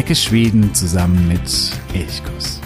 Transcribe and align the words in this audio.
Entdecke 0.00 0.18
Schweden 0.18 0.74
zusammen 0.74 1.28
mit 1.28 1.42
Elchkuss. 1.92 2.58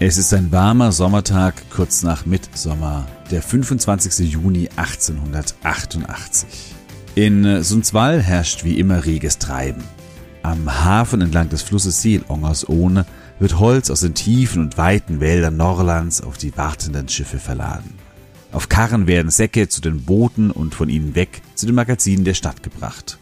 Es 0.00 0.18
ist 0.18 0.34
ein 0.34 0.50
warmer 0.50 0.90
Sommertag 0.90 1.54
kurz 1.70 2.02
nach 2.02 2.26
Mittsommer, 2.26 3.06
der 3.30 3.42
25. 3.42 4.28
Juni 4.28 4.68
1888. 4.74 6.73
In 7.16 7.62
Sundsvall 7.62 8.20
herrscht 8.20 8.64
wie 8.64 8.80
immer 8.80 9.04
reges 9.04 9.38
Treiben. 9.38 9.84
Am 10.42 10.84
Hafen 10.84 11.20
entlang 11.20 11.48
des 11.48 11.62
Flusses 11.62 12.02
Selångersohn 12.02 13.04
wird 13.38 13.60
Holz 13.60 13.88
aus 13.88 14.00
den 14.00 14.14
tiefen 14.14 14.62
und 14.62 14.78
weiten 14.78 15.20
Wäldern 15.20 15.56
Norlands 15.56 16.20
auf 16.22 16.38
die 16.38 16.56
wartenden 16.56 17.08
Schiffe 17.08 17.38
verladen. 17.38 17.94
Auf 18.50 18.68
Karren 18.68 19.06
werden 19.06 19.30
Säcke 19.30 19.68
zu 19.68 19.80
den 19.80 20.02
Booten 20.02 20.50
und 20.50 20.74
von 20.74 20.88
ihnen 20.88 21.14
weg 21.14 21.42
zu 21.54 21.66
den 21.66 21.76
Magazinen 21.76 22.24
der 22.24 22.34
Stadt 22.34 22.64
gebracht. 22.64 23.18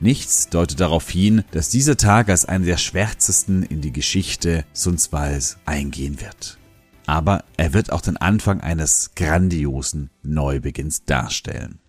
Nichts 0.00 0.48
deutet 0.48 0.80
darauf 0.80 1.06
hin, 1.08 1.44
dass 1.50 1.68
dieser 1.68 1.98
Tag 1.98 2.30
als 2.30 2.46
einer 2.46 2.64
der 2.64 2.78
schwärzesten 2.78 3.62
in 3.64 3.82
die 3.82 3.92
Geschichte 3.92 4.64
Sundsvalls 4.72 5.58
eingehen 5.66 6.22
wird. 6.22 6.56
Aber 7.04 7.44
er 7.58 7.74
wird 7.74 7.92
auch 7.92 8.00
den 8.00 8.16
Anfang 8.16 8.62
eines 8.62 9.10
grandiosen 9.14 10.08
Neubeginns 10.22 11.04
darstellen. 11.04 11.80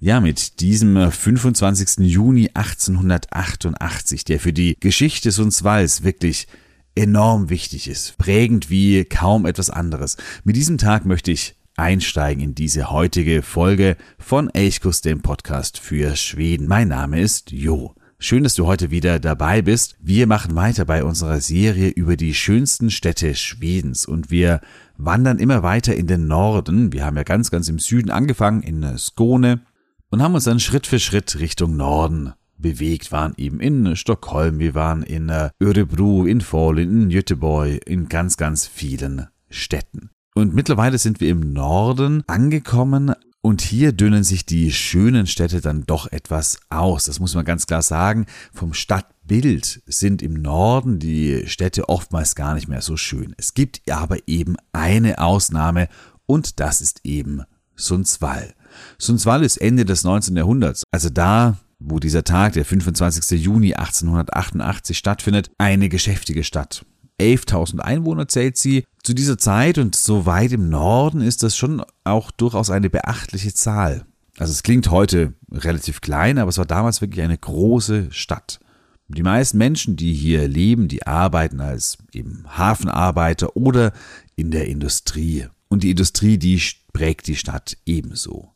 Ja, 0.00 0.20
mit 0.20 0.60
diesem 0.60 1.10
25. 1.10 2.06
Juni 2.06 2.50
1888, 2.54 4.22
der 4.22 4.38
für 4.38 4.52
die 4.52 4.76
Geschichte 4.78 5.32
Sundsvalls 5.32 6.04
wirklich 6.04 6.46
enorm 6.94 7.50
wichtig 7.50 7.88
ist, 7.88 8.16
prägend 8.16 8.70
wie 8.70 9.04
kaum 9.04 9.44
etwas 9.44 9.70
anderes. 9.70 10.16
Mit 10.44 10.54
diesem 10.54 10.78
Tag 10.78 11.04
möchte 11.04 11.32
ich 11.32 11.56
einsteigen 11.76 12.44
in 12.44 12.54
diese 12.54 12.92
heutige 12.92 13.42
Folge 13.42 13.96
von 14.20 14.50
Elchkus, 14.50 15.00
dem 15.00 15.20
Podcast 15.20 15.78
für 15.80 16.14
Schweden. 16.14 16.68
Mein 16.68 16.86
Name 16.86 17.20
ist 17.20 17.50
Jo. 17.50 17.96
Schön, 18.20 18.44
dass 18.44 18.54
du 18.54 18.66
heute 18.66 18.92
wieder 18.92 19.18
dabei 19.18 19.62
bist. 19.62 19.96
Wir 19.98 20.28
machen 20.28 20.54
weiter 20.54 20.84
bei 20.84 21.02
unserer 21.02 21.40
Serie 21.40 21.88
über 21.88 22.16
die 22.16 22.34
schönsten 22.34 22.92
Städte 22.92 23.34
Schwedens 23.34 24.06
und 24.06 24.30
wir 24.30 24.60
wandern 24.96 25.40
immer 25.40 25.64
weiter 25.64 25.96
in 25.96 26.06
den 26.06 26.28
Norden. 26.28 26.92
Wir 26.92 27.04
haben 27.04 27.16
ja 27.16 27.24
ganz, 27.24 27.50
ganz 27.50 27.68
im 27.68 27.80
Süden 27.80 28.10
angefangen, 28.10 28.62
in 28.62 28.96
Skåne 28.96 29.62
und 30.10 30.22
haben 30.22 30.34
uns 30.34 30.44
dann 30.44 30.60
Schritt 30.60 30.86
für 30.86 30.98
Schritt 30.98 31.38
Richtung 31.38 31.76
Norden 31.76 32.32
bewegt, 32.56 33.12
waren 33.12 33.34
eben 33.36 33.60
in 33.60 33.96
Stockholm, 33.96 34.58
wir 34.58 34.74
waren 34.74 35.02
in 35.02 35.30
Örebro, 35.60 36.26
in 36.26 36.40
Falun, 36.40 37.02
in 37.02 37.08
Göteborg, 37.08 37.86
in 37.86 38.08
ganz, 38.08 38.36
ganz 38.36 38.66
vielen 38.66 39.28
Städten. 39.48 40.10
Und 40.34 40.54
mittlerweile 40.54 40.98
sind 40.98 41.20
wir 41.20 41.30
im 41.30 41.52
Norden 41.52 42.22
angekommen 42.26 43.12
und 43.40 43.62
hier 43.62 43.92
dünnen 43.92 44.24
sich 44.24 44.44
die 44.44 44.72
schönen 44.72 45.26
Städte 45.26 45.60
dann 45.60 45.84
doch 45.86 46.10
etwas 46.10 46.58
aus. 46.70 47.04
Das 47.04 47.20
muss 47.20 47.34
man 47.34 47.44
ganz 47.44 47.66
klar 47.66 47.82
sagen. 47.82 48.26
Vom 48.52 48.74
Stadtbild 48.74 49.82
sind 49.86 50.22
im 50.22 50.34
Norden 50.34 50.98
die 50.98 51.46
Städte 51.46 51.88
oftmals 51.88 52.34
gar 52.34 52.54
nicht 52.54 52.68
mehr 52.68 52.82
so 52.82 52.96
schön. 52.96 53.34
Es 53.38 53.54
gibt 53.54 53.88
aber 53.90 54.16
eben 54.26 54.56
eine 54.72 55.18
Ausnahme 55.18 55.88
und 56.26 56.60
das 56.60 56.80
ist 56.80 57.00
eben 57.04 57.42
Sundsvall. 57.74 58.54
Sundsvall 58.98 59.44
ist 59.44 59.56
Ende 59.58 59.84
des 59.84 60.04
19. 60.04 60.36
Jahrhunderts, 60.36 60.84
also 60.90 61.08
da, 61.08 61.56
wo 61.78 61.98
dieser 61.98 62.24
Tag, 62.24 62.54
der 62.54 62.64
25. 62.64 63.40
Juni 63.42 63.74
1888 63.74 64.96
stattfindet, 64.98 65.50
eine 65.58 65.88
geschäftige 65.88 66.44
Stadt. 66.44 66.84
11.000 67.20 67.80
Einwohner 67.80 68.28
zählt 68.28 68.56
sie 68.56 68.84
zu 69.02 69.14
dieser 69.14 69.38
Zeit 69.38 69.78
und 69.78 69.96
so 69.96 70.26
weit 70.26 70.52
im 70.52 70.68
Norden 70.68 71.20
ist 71.20 71.42
das 71.42 71.56
schon 71.56 71.82
auch 72.04 72.30
durchaus 72.30 72.70
eine 72.70 72.90
beachtliche 72.90 73.52
Zahl. 73.52 74.04
Also 74.38 74.52
es 74.52 74.62
klingt 74.62 74.90
heute 74.90 75.34
relativ 75.50 76.00
klein, 76.00 76.38
aber 76.38 76.48
es 76.48 76.58
war 76.58 76.66
damals 76.66 77.00
wirklich 77.00 77.24
eine 77.24 77.36
große 77.36 78.08
Stadt. 78.10 78.60
Die 79.08 79.22
meisten 79.22 79.58
Menschen, 79.58 79.96
die 79.96 80.12
hier 80.12 80.46
leben, 80.46 80.86
die 80.86 81.06
arbeiten 81.06 81.60
als 81.60 81.98
eben 82.12 82.44
Hafenarbeiter 82.46 83.56
oder 83.56 83.92
in 84.36 84.50
der 84.50 84.68
Industrie. 84.68 85.46
Und 85.68 85.82
die 85.82 85.90
Industrie, 85.90 86.38
die 86.38 86.62
prägt 86.92 87.26
die 87.26 87.36
Stadt 87.36 87.76
ebenso 87.86 88.52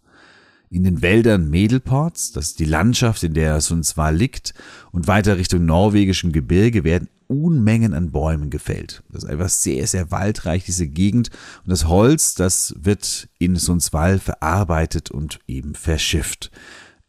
in 0.72 0.84
den 0.84 1.03
Wäldern 1.03 1.50
Medelports, 1.50 2.33
das 2.33 2.47
ist 2.47 2.59
die 2.59 2.65
Landschaft, 2.65 3.22
in 3.22 3.34
der 3.34 3.60
Sundsvall 3.60 4.16
liegt, 4.16 4.55
und 4.91 5.06
weiter 5.06 5.37
Richtung 5.37 5.66
norwegischen 5.66 6.33
Gebirge 6.33 6.83
werden 6.83 7.09
Unmengen 7.27 7.93
an 7.93 8.10
Bäumen 8.10 8.49
gefällt. 8.49 9.03
Das 9.11 9.25
ist 9.25 9.28
einfach 9.28 9.50
sehr, 9.50 9.87
sehr 9.87 10.11
waldreich, 10.11 10.65
diese 10.65 10.87
Gegend. 10.87 11.31
Und 11.65 11.71
das 11.71 11.88
Holz, 11.88 12.34
das 12.34 12.75
wird 12.78 13.28
in 13.38 13.56
Sundsvall 13.56 14.19
verarbeitet 14.19 15.11
und 15.11 15.41
eben 15.47 15.75
verschifft. 15.75 16.50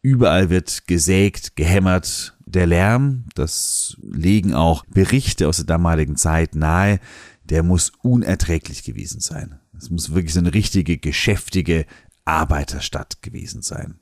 Überall 0.02 0.50
wird 0.50 0.86
gesägt, 0.86 1.56
gehämmert. 1.56 2.36
Der 2.46 2.66
Lärm, 2.66 3.24
das 3.34 3.96
legen 4.02 4.54
auch 4.54 4.84
Berichte 4.86 5.48
aus 5.48 5.56
der 5.56 5.66
damaligen 5.66 6.16
Zeit 6.16 6.54
nahe, 6.54 7.00
der 7.44 7.62
muss 7.62 7.92
unerträglich 8.02 8.84
gewesen 8.84 9.20
sein. 9.20 9.58
Es 9.76 9.90
muss 9.90 10.14
wirklich 10.14 10.34
so 10.34 10.40
eine 10.40 10.54
richtige, 10.54 10.98
geschäftige 10.98 11.86
Arbeiterstadt 12.24 13.22
gewesen 13.22 13.62
sein. 13.62 13.98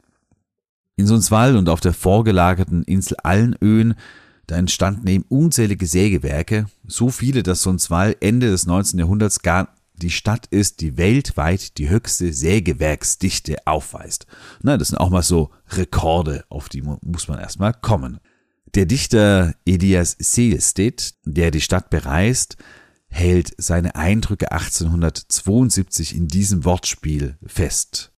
In 0.97 1.07
Sundsvall 1.07 1.57
und 1.57 1.69
auf 1.69 1.81
der 1.81 1.95
vorgelagerten 1.95 2.83
Insel 2.85 3.17
Allenöen, 3.23 3.95
da 4.47 4.57
entstanden 4.57 5.07
eben 5.07 5.25
unzählige 5.29 5.87
Sägewerke, 5.87 6.67
so 6.87 7.11
viele, 7.11 7.43
dass 7.43 7.63
Sundsvall 7.63 8.17
Ende 8.21 8.51
des 8.51 8.67
19. 8.67 8.99
Jahrhunderts 8.99 9.41
gar 9.41 9.75
die 9.95 10.11
Stadt 10.11 10.47
ist, 10.47 10.81
die 10.81 10.97
weltweit 10.97 11.79
die 11.79 11.89
höchste 11.89 12.33
Sägewerksdichte 12.33 13.67
aufweist. 13.67 14.27
Na, 14.63 14.77
das 14.77 14.89
sind 14.89 14.99
auch 14.99 15.11
mal 15.11 15.23
so 15.23 15.51
Rekorde, 15.69 16.45
auf 16.49 16.69
die 16.69 16.83
muss 16.83 17.29
man 17.29 17.39
erstmal 17.39 17.73
kommen. 17.73 18.19
Der 18.75 18.87
Dichter 18.87 19.55
Elias 19.67 20.17
Seelstedt, 20.19 21.15
der 21.25 21.51
die 21.51 21.61
Stadt 21.61 21.91
bereist, 21.91 22.57
hält 23.09 23.55
seine 23.59 23.95
Eindrücke 23.95 24.51
1872 24.51 26.17
in 26.17 26.27
diesem 26.27 26.65
Wortspiel 26.65 27.37
fest. 27.45 28.12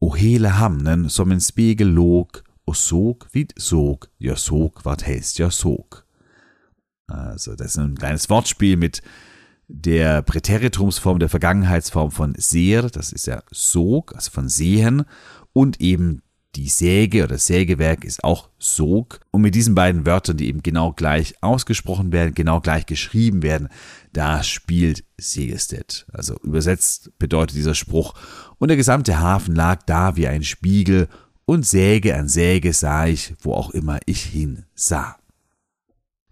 Och 0.00 0.18
hela 0.18 0.48
hamnen 0.48 1.10
som 1.10 1.32
en 1.32 1.40
spegel 1.40 1.88
låg 1.88 2.28
och 2.64 2.76
såg 2.76 3.24
vid 3.32 3.52
såg, 3.56 4.04
jag 4.18 4.38
såg 4.38 4.80
vad 4.82 5.02
helst? 5.02 5.38
Jag 5.38 5.52
såg. 5.52 5.86
Also 7.12 7.56
das 7.56 7.66
ist 7.66 7.78
ein 7.78 7.96
kleines 7.96 8.30
Wortspiel 8.30 8.76
mit 8.76 9.02
der 9.68 10.22
Präteritumsform, 10.22 11.18
der 11.18 11.28
Vergangenheitsform 11.28 12.10
von 12.10 12.34
seher, 12.38 12.88
das 12.88 13.12
ist 13.12 13.26
ja 13.26 13.42
sog, 13.50 14.14
also 14.14 14.30
von 14.30 14.48
sehen, 14.48 15.04
und 15.52 15.80
eben 15.80 16.22
die 16.56 16.68
Säge 16.68 17.24
oder 17.24 17.38
Sägewerk 17.38 18.04
ist 18.04 18.24
auch 18.24 18.48
sog. 18.58 19.20
Und 19.30 19.42
mit 19.42 19.54
diesen 19.54 19.74
beiden 19.74 20.04
Wörtern, 20.06 20.36
die 20.36 20.48
eben 20.48 20.62
genau 20.62 20.92
gleich 20.92 21.34
ausgesprochen 21.42 22.12
werden, 22.12 22.34
genau 22.34 22.60
gleich 22.60 22.86
geschrieben 22.86 23.42
werden, 23.42 23.68
da 24.12 24.42
spielt 24.42 25.04
Segestedt. 25.16 26.06
Also 26.12 26.36
übersetzt 26.42 27.18
bedeutet 27.18 27.56
dieser 27.56 27.74
Spruch, 27.74 28.14
und 28.58 28.68
der 28.68 28.76
gesamte 28.76 29.20
Hafen 29.20 29.54
lag 29.54 29.82
da 29.86 30.16
wie 30.16 30.28
ein 30.28 30.42
Spiegel, 30.42 31.08
und 31.46 31.66
Säge 31.66 32.16
an 32.16 32.28
Säge 32.28 32.72
sah 32.72 33.06
ich, 33.06 33.34
wo 33.40 33.54
auch 33.54 33.70
immer 33.70 33.98
ich 34.06 34.22
hin 34.22 34.66
sah. 34.74 35.16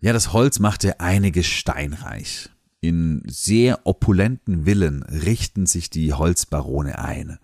Ja, 0.01 0.13
das 0.13 0.33
Holz 0.33 0.61
machte 0.61 1.01
einiges 1.01 1.47
steinreich. 1.47 2.51
In 2.81 3.23
sehr 3.27 3.81
opulenten 3.85 4.65
Villen 4.65 5.03
richten 5.03 5.67
sich 5.67 5.91
die 5.91 6.13
Holzbarone 6.13 7.01
ein. 7.01 7.39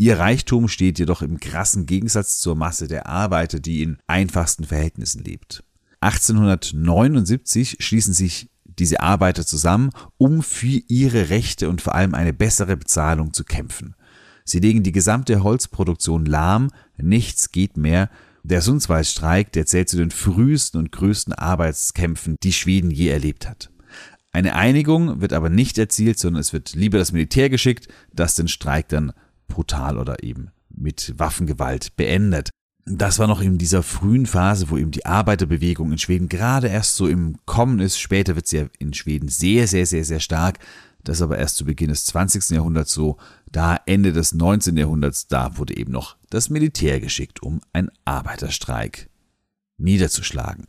Ihr 0.00 0.18
Reichtum 0.18 0.68
steht 0.68 0.98
jedoch 0.98 1.20
im 1.20 1.38
krassen 1.40 1.84
Gegensatz 1.84 2.40
zur 2.40 2.54
Masse 2.54 2.88
der 2.88 3.06
Arbeiter, 3.06 3.60
die 3.60 3.82
in 3.82 3.98
einfachsten 4.06 4.64
Verhältnissen 4.64 5.22
lebt. 5.22 5.62
1879 6.00 7.76
schließen 7.80 8.14
sich 8.14 8.48
diese 8.64 9.00
Arbeiter 9.00 9.44
zusammen, 9.44 9.90
um 10.16 10.42
für 10.42 10.80
ihre 10.88 11.28
Rechte 11.28 11.68
und 11.68 11.82
vor 11.82 11.94
allem 11.94 12.14
eine 12.14 12.32
bessere 12.32 12.78
Bezahlung 12.78 13.34
zu 13.34 13.44
kämpfen. 13.44 13.94
Sie 14.46 14.60
legen 14.60 14.82
die 14.82 14.92
gesamte 14.92 15.42
Holzproduktion 15.42 16.24
lahm, 16.24 16.70
nichts 16.96 17.52
geht 17.52 17.76
mehr. 17.76 18.08
Der 18.42 18.62
Sundsvallstreik, 18.62 19.52
der 19.52 19.66
zählt 19.66 19.90
zu 19.90 19.98
den 19.98 20.12
frühesten 20.12 20.78
und 20.78 20.92
größten 20.92 21.34
Arbeitskämpfen, 21.34 22.36
die 22.42 22.54
Schweden 22.54 22.90
je 22.90 23.08
erlebt 23.08 23.46
hat. 23.46 23.70
Eine 24.32 24.54
Einigung 24.54 25.20
wird 25.20 25.34
aber 25.34 25.50
nicht 25.50 25.76
erzielt, 25.76 26.18
sondern 26.18 26.40
es 26.40 26.54
wird 26.54 26.72
lieber 26.72 26.96
das 26.96 27.12
Militär 27.12 27.50
geschickt, 27.50 27.88
das 28.14 28.34
den 28.34 28.48
Streik 28.48 28.88
dann 28.88 29.12
brutal 29.50 29.98
oder 29.98 30.22
eben 30.22 30.50
mit 30.70 31.12
Waffengewalt 31.18 31.94
beendet. 31.96 32.48
Das 32.86 33.18
war 33.18 33.26
noch 33.26 33.42
in 33.42 33.58
dieser 33.58 33.82
frühen 33.82 34.26
Phase, 34.26 34.70
wo 34.70 34.78
eben 34.78 34.90
die 34.90 35.04
Arbeiterbewegung 35.04 35.92
in 35.92 35.98
Schweden 35.98 36.28
gerade 36.28 36.68
erst 36.68 36.96
so 36.96 37.06
im 37.06 37.36
Kommen 37.44 37.78
ist. 37.78 38.00
Später 38.00 38.34
wird 38.34 38.46
sie 38.46 38.56
ja 38.56 38.66
in 38.78 38.94
Schweden 38.94 39.28
sehr, 39.28 39.68
sehr, 39.68 39.84
sehr, 39.84 40.04
sehr 40.04 40.20
stark. 40.20 40.58
Das 41.04 41.22
aber 41.22 41.38
erst 41.38 41.56
zu 41.56 41.64
Beginn 41.64 41.88
des 41.88 42.04
20. 42.06 42.50
Jahrhunderts 42.50 42.92
so. 42.92 43.18
Da 43.52 43.78
Ende 43.86 44.12
des 44.12 44.32
19. 44.32 44.76
Jahrhunderts, 44.76 45.28
da 45.28 45.56
wurde 45.56 45.76
eben 45.76 45.92
noch 45.92 46.16
das 46.30 46.50
Militär 46.50 47.00
geschickt, 47.00 47.42
um 47.42 47.60
einen 47.72 47.90
Arbeiterstreik 48.04 49.08
niederzuschlagen. 49.78 50.66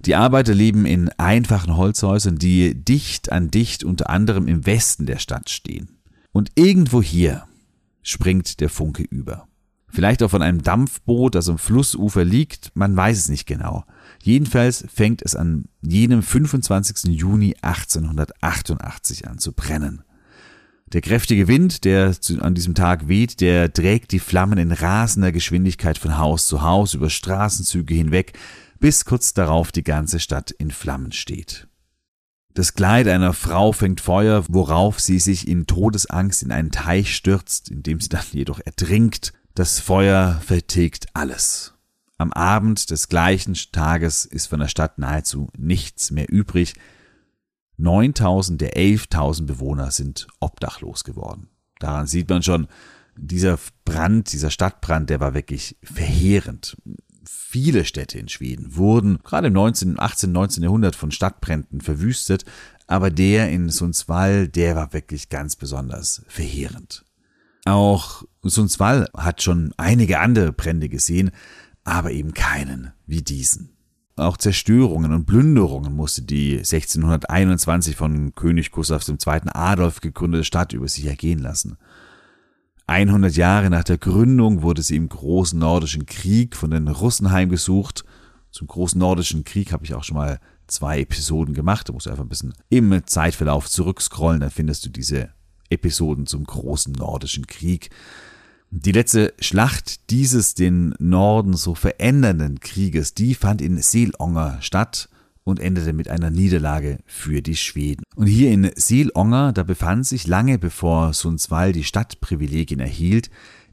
Die 0.00 0.16
Arbeiter 0.16 0.54
leben 0.54 0.86
in 0.86 1.08
einfachen 1.18 1.76
Holzhäusern, 1.76 2.36
die 2.36 2.74
dicht 2.74 3.32
an 3.32 3.50
dicht 3.50 3.84
unter 3.84 4.10
anderem 4.10 4.48
im 4.48 4.66
Westen 4.66 5.06
der 5.06 5.18
Stadt 5.18 5.50
stehen. 5.50 5.98
Und 6.32 6.50
irgendwo 6.56 7.00
hier 7.00 7.46
springt 8.04 8.60
der 8.60 8.68
Funke 8.68 9.02
über. 9.02 9.48
Vielleicht 9.88 10.22
auch 10.22 10.30
von 10.30 10.42
einem 10.42 10.62
Dampfboot, 10.62 11.34
das 11.34 11.48
am 11.48 11.58
Flussufer 11.58 12.24
liegt, 12.24 12.72
man 12.74 12.96
weiß 12.96 13.16
es 13.16 13.28
nicht 13.28 13.46
genau. 13.46 13.84
Jedenfalls 14.22 14.84
fängt 14.92 15.22
es 15.22 15.36
an 15.36 15.66
jenem 15.82 16.22
25. 16.22 17.12
Juni 17.12 17.54
1888 17.62 19.28
an 19.28 19.38
zu 19.38 19.52
brennen. 19.52 20.02
Der 20.92 21.00
kräftige 21.00 21.48
Wind, 21.48 21.84
der 21.84 22.14
an 22.40 22.54
diesem 22.54 22.74
Tag 22.74 23.08
weht, 23.08 23.40
der 23.40 23.72
trägt 23.72 24.12
die 24.12 24.18
Flammen 24.18 24.58
in 24.58 24.72
rasender 24.72 25.32
Geschwindigkeit 25.32 25.98
von 25.98 26.18
Haus 26.18 26.46
zu 26.46 26.62
Haus 26.62 26.94
über 26.94 27.08
Straßenzüge 27.08 27.94
hinweg, 27.94 28.32
bis 28.80 29.04
kurz 29.04 29.32
darauf 29.32 29.72
die 29.72 29.84
ganze 29.84 30.20
Stadt 30.20 30.50
in 30.50 30.70
Flammen 30.70 31.12
steht. 31.12 31.68
Das 32.54 32.74
Kleid 32.74 33.08
einer 33.08 33.32
Frau 33.32 33.72
fängt 33.72 34.00
Feuer, 34.00 34.44
worauf 34.48 35.00
sie 35.00 35.18
sich 35.18 35.48
in 35.48 35.66
Todesangst 35.66 36.44
in 36.44 36.52
einen 36.52 36.70
Teich 36.70 37.14
stürzt, 37.16 37.68
in 37.68 37.82
dem 37.82 38.00
sie 38.00 38.08
dann 38.08 38.24
jedoch 38.32 38.60
ertrinkt. 38.64 39.32
Das 39.54 39.80
Feuer 39.80 40.40
vertilgt 40.44 41.08
alles. 41.14 41.74
Am 42.16 42.32
Abend 42.32 42.90
des 42.90 43.08
gleichen 43.08 43.54
Tages 43.72 44.24
ist 44.24 44.46
von 44.46 44.60
der 44.60 44.68
Stadt 44.68 44.98
nahezu 44.98 45.48
nichts 45.56 46.12
mehr 46.12 46.30
übrig. 46.30 46.74
9000 47.76 48.60
der 48.60 48.76
11.000 48.76 49.46
Bewohner 49.46 49.90
sind 49.90 50.28
obdachlos 50.38 51.02
geworden. 51.02 51.48
Daran 51.80 52.06
sieht 52.06 52.28
man 52.28 52.44
schon, 52.44 52.68
dieser 53.16 53.58
Brand, 53.84 54.32
dieser 54.32 54.50
Stadtbrand, 54.50 55.10
der 55.10 55.18
war 55.18 55.34
wirklich 55.34 55.76
verheerend. 55.82 56.76
Viele 57.26 57.84
Städte 57.84 58.18
in 58.18 58.28
Schweden 58.28 58.76
wurden 58.76 59.18
gerade 59.22 59.48
im 59.48 59.52
19., 59.54 59.98
18., 59.98 60.32
19. 60.32 60.62
Jahrhundert 60.62 60.96
von 60.96 61.10
Stadtbränden 61.10 61.80
verwüstet, 61.80 62.44
aber 62.86 63.10
der 63.10 63.50
in 63.50 63.70
Sundsvall, 63.70 64.48
der 64.48 64.76
war 64.76 64.92
wirklich 64.92 65.28
ganz 65.28 65.56
besonders 65.56 66.22
verheerend. 66.28 67.04
Auch 67.64 68.24
Sundsvall 68.42 69.08
hat 69.16 69.42
schon 69.42 69.72
einige 69.76 70.20
andere 70.20 70.52
Brände 70.52 70.88
gesehen, 70.88 71.30
aber 71.84 72.12
eben 72.12 72.34
keinen 72.34 72.92
wie 73.06 73.22
diesen. 73.22 73.70
Auch 74.16 74.36
Zerstörungen 74.36 75.12
und 75.12 75.26
Plünderungen 75.26 75.94
musste 75.94 76.22
die 76.22 76.58
1621 76.58 77.96
von 77.96 78.34
König 78.34 78.70
Gustav 78.70 79.06
II. 79.08 79.16
Adolf 79.52 80.00
gegründete 80.00 80.44
Stadt 80.44 80.72
über 80.72 80.86
sich 80.86 81.06
ergehen 81.06 81.40
lassen. 81.40 81.78
100 82.86 83.34
Jahre 83.34 83.70
nach 83.70 83.84
der 83.84 83.96
Gründung 83.96 84.62
wurde 84.62 84.82
sie 84.82 84.96
im 84.96 85.08
Großen 85.08 85.58
Nordischen 85.58 86.04
Krieg 86.04 86.54
von 86.54 86.70
den 86.70 86.88
Russen 86.88 87.32
heimgesucht. 87.32 88.04
Zum 88.50 88.66
Großen 88.66 88.98
Nordischen 88.98 89.44
Krieg 89.44 89.72
habe 89.72 89.84
ich 89.84 89.94
auch 89.94 90.04
schon 90.04 90.18
mal 90.18 90.38
zwei 90.66 91.00
Episoden 91.00 91.54
gemacht. 91.54 91.88
Da 91.88 91.92
musst 91.92 92.06
du 92.06 92.10
einfach 92.10 92.24
ein 92.24 92.28
bisschen 92.28 92.52
im 92.68 93.06
Zeitverlauf 93.06 93.70
zurückscrollen, 93.70 94.40
dann 94.40 94.50
findest 94.50 94.84
du 94.84 94.90
diese 94.90 95.30
Episoden 95.70 96.26
zum 96.26 96.44
Großen 96.44 96.92
Nordischen 96.92 97.46
Krieg. 97.46 97.88
Die 98.70 98.92
letzte 98.92 99.32
Schlacht 99.38 100.10
dieses 100.10 100.54
den 100.54 100.94
Norden 100.98 101.54
so 101.54 101.74
verändernden 101.74 102.60
Krieges, 102.60 103.14
die 103.14 103.34
fand 103.34 103.62
in 103.62 103.80
Seelonger 103.80 104.58
statt 104.60 105.08
und 105.44 105.60
endete 105.60 105.92
mit 105.92 106.08
einer 106.08 106.30
Niederlage 106.30 106.98
für 107.06 107.42
die 107.42 107.56
Schweden. 107.56 108.02
Und 108.16 108.26
hier 108.26 108.50
in 108.50 108.70
Seelonger, 108.74 109.52
da 109.52 109.62
befand 109.62 110.06
sich 110.06 110.26
lange 110.26 110.58
bevor 110.58 111.12
Sundsvall 111.12 111.72
die 111.72 111.84
Stadtprivilegien 111.84 112.80
erhielt, 112.80 113.30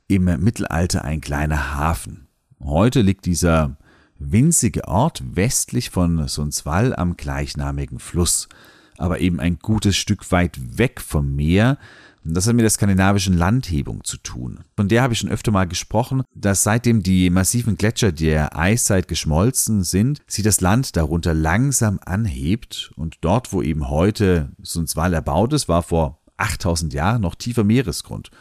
im 0.08 0.26
Mittelalter 0.26 1.06
ein 1.06 1.22
kleiner 1.22 1.76
Hafen. 1.76 2.28
Heute 2.60 3.02
liegt 3.02 3.26
dieser 3.26 3.78
winzige 4.20 4.88
Ort 4.88 5.24
westlich 5.36 5.90
von 5.90 6.28
Sundsvall 6.28 6.94
am 6.96 7.16
gleichnamigen 7.16 8.00
Fluss, 8.00 8.50
aber 8.98 9.20
eben 9.20 9.40
ein 9.40 9.58
gutes 9.60 9.96
Stück 9.96 10.32
weit 10.32 10.78
weg 10.78 11.02
vom 11.02 11.36
Meer, 11.36 11.78
das 12.24 12.48
hat 12.48 12.56
mit 12.56 12.64
der 12.64 12.70
skandinavischen 12.70 13.38
Landhebung 13.38 14.04
zu 14.04 14.18
tun. 14.18 14.60
Von 14.76 14.88
der 14.88 15.02
habe 15.02 15.14
ich 15.14 15.20
schon 15.20 15.30
öfter 15.30 15.52
mal 15.52 15.68
gesprochen, 15.68 16.24
dass 16.36 16.64
seitdem 16.64 17.04
die 17.04 17.30
massiven 17.30 17.78
Gletscher 17.78 18.12
der 18.12 18.58
Eiszeit 18.58 19.08
geschmolzen 19.08 19.84
sind, 19.84 20.22
sich 20.28 20.44
das 20.44 20.62
Land 20.62 20.96
darunter 20.96 21.34
langsam 21.34 22.00
anhebt 22.06 22.92
und 22.96 23.18
dort, 23.22 23.54
wo 23.54 23.62
eben 23.62 23.90
heute 23.90 24.52
Sundsvall 24.62 25.14
erbaut 25.14 25.54
ist, 25.54 25.68
war 25.68 25.84
vor 25.84 26.22
8000 26.38 26.94
Jahren 26.94 27.22
noch 27.22 27.36
tiefer 27.36 27.64
Meeresgrund, 27.64 28.32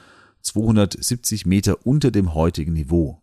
270 0.43 1.47
Meter 1.47 1.87
unter 1.87 2.11
dem 2.11 2.35
heutigen 2.35 2.73
Niveau. 2.73 3.23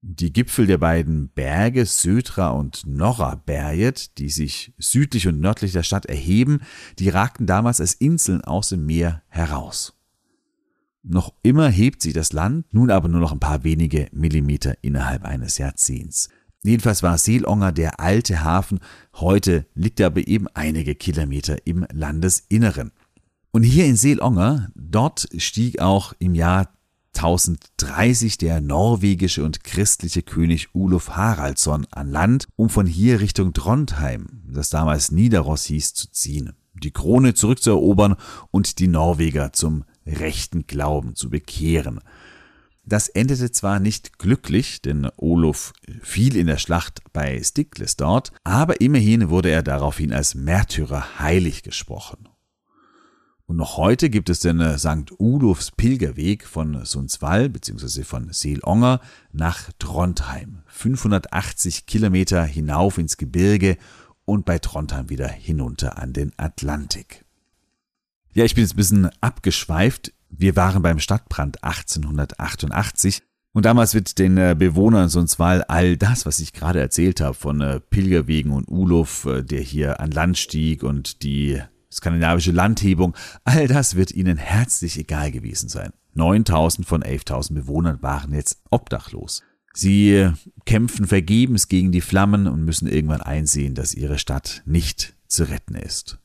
Die 0.00 0.32
Gipfel 0.32 0.68
der 0.68 0.78
beiden 0.78 1.28
Berge 1.30 1.84
Södra 1.84 2.50
und 2.50 2.86
Norra 2.86 3.34
Berget, 3.34 4.16
die 4.18 4.30
sich 4.30 4.72
südlich 4.78 5.26
und 5.26 5.40
nördlich 5.40 5.72
der 5.72 5.82
Stadt 5.82 6.06
erheben, 6.06 6.60
die 7.00 7.08
ragten 7.08 7.46
damals 7.46 7.80
als 7.80 7.94
Inseln 7.94 8.42
aus 8.42 8.68
dem 8.68 8.86
Meer 8.86 9.22
heraus. 9.28 9.94
Noch 11.02 11.34
immer 11.42 11.68
hebt 11.68 12.02
sich 12.02 12.12
das 12.12 12.32
Land, 12.32 12.72
nun 12.72 12.92
aber 12.92 13.08
nur 13.08 13.20
noch 13.20 13.32
ein 13.32 13.40
paar 13.40 13.64
wenige 13.64 14.08
Millimeter 14.12 14.76
innerhalb 14.82 15.24
eines 15.24 15.58
Jahrzehnts. 15.58 16.28
Jedenfalls 16.62 17.02
war 17.02 17.18
Seelonger 17.18 17.72
der 17.72 17.98
alte 17.98 18.44
Hafen, 18.44 18.78
heute 19.14 19.66
liegt 19.74 19.98
er 19.98 20.08
aber 20.08 20.28
eben 20.28 20.46
einige 20.54 20.94
Kilometer 20.94 21.66
im 21.66 21.86
Landesinneren. 21.92 22.92
Und 23.50 23.64
hier 23.64 23.86
in 23.86 23.96
Seelonger, 23.96 24.70
dort 24.76 25.28
stieg 25.38 25.80
auch 25.80 26.12
im 26.18 26.34
Jahr 26.34 26.77
1030 27.18 28.38
der 28.38 28.60
norwegische 28.60 29.44
und 29.44 29.64
christliche 29.64 30.22
König 30.22 30.68
Ulof 30.74 31.10
Haraldsson 31.10 31.86
an 31.90 32.10
Land, 32.10 32.46
um 32.56 32.70
von 32.70 32.86
hier 32.86 33.20
Richtung 33.20 33.52
Trondheim, 33.52 34.28
das 34.46 34.70
damals 34.70 35.10
Nidaros 35.10 35.64
hieß, 35.64 35.94
zu 35.94 36.10
ziehen, 36.10 36.52
die 36.74 36.92
Krone 36.92 37.34
zurückzuerobern 37.34 38.14
und 38.50 38.78
die 38.78 38.86
Norweger 38.86 39.52
zum 39.52 39.84
rechten 40.06 40.66
Glauben 40.66 41.16
zu 41.16 41.28
bekehren. 41.28 42.00
Das 42.84 43.08
endete 43.08 43.50
zwar 43.50 43.80
nicht 43.80 44.18
glücklich, 44.18 44.80
denn 44.80 45.08
Olof 45.16 45.72
fiel 46.00 46.36
in 46.36 46.46
der 46.46 46.56
Schlacht 46.56 47.02
bei 47.12 47.42
Stiglis 47.42 47.96
dort, 47.96 48.32
aber 48.44 48.80
immerhin 48.80 49.28
wurde 49.28 49.50
er 49.50 49.62
daraufhin 49.62 50.12
als 50.12 50.34
Märtyrer 50.34 51.18
heilig 51.18 51.62
gesprochen. 51.64 52.28
Und 53.48 53.56
noch 53.56 53.78
heute 53.78 54.10
gibt 54.10 54.28
es 54.28 54.40
den 54.40 54.60
äh, 54.60 54.78
St. 54.78 55.10
Ulofs 55.16 55.70
Pilgerweg 55.70 56.46
von 56.46 56.84
Sundsvall 56.84 57.48
bzw. 57.48 58.02
von 58.02 58.30
Seelonger 58.30 59.00
nach 59.32 59.70
Trondheim. 59.78 60.58
580 60.66 61.86
Kilometer 61.86 62.44
hinauf 62.44 62.98
ins 62.98 63.16
Gebirge 63.16 63.78
und 64.26 64.44
bei 64.44 64.58
Trondheim 64.58 65.08
wieder 65.08 65.28
hinunter 65.28 65.96
an 65.96 66.12
den 66.12 66.32
Atlantik. 66.36 67.24
Ja, 68.34 68.44
ich 68.44 68.54
bin 68.54 68.64
jetzt 68.64 68.74
ein 68.74 68.76
bisschen 68.76 69.10
abgeschweift. 69.22 70.12
Wir 70.28 70.54
waren 70.54 70.82
beim 70.82 70.98
Stadtbrand 70.98 71.64
1888 71.64 73.22
und 73.54 73.64
damals 73.64 73.94
wird 73.94 74.18
den 74.18 74.36
äh, 74.36 74.54
Bewohnern 74.58 75.08
Sundsvall 75.08 75.62
all 75.62 75.96
das, 75.96 76.26
was 76.26 76.40
ich 76.40 76.52
gerade 76.52 76.80
erzählt 76.80 77.22
habe, 77.22 77.32
von 77.32 77.62
äh, 77.62 77.80
Pilgerwegen 77.80 78.52
und 78.52 78.68
Ulof, 78.68 79.26
der 79.26 79.62
hier 79.62 80.00
an 80.00 80.10
Land 80.10 80.36
stieg 80.36 80.82
und 80.82 81.22
die 81.22 81.62
skandinavische 81.92 82.52
Landhebung, 82.52 83.14
all 83.44 83.66
das 83.68 83.94
wird 83.94 84.12
ihnen 84.12 84.36
herzlich 84.36 84.98
egal 84.98 85.30
gewesen 85.30 85.68
sein. 85.68 85.92
9000 86.14 86.86
von 86.86 87.02
11.000 87.02 87.54
Bewohnern 87.54 88.02
waren 88.02 88.32
jetzt 88.32 88.60
obdachlos. 88.70 89.42
Sie 89.72 90.30
kämpfen 90.66 91.06
vergebens 91.06 91.68
gegen 91.68 91.92
die 91.92 92.00
Flammen 92.00 92.48
und 92.48 92.64
müssen 92.64 92.88
irgendwann 92.88 93.20
einsehen, 93.20 93.74
dass 93.74 93.94
ihre 93.94 94.18
Stadt 94.18 94.62
nicht 94.66 95.14
zu 95.28 95.44
retten 95.44 95.76
ist. 95.76 96.18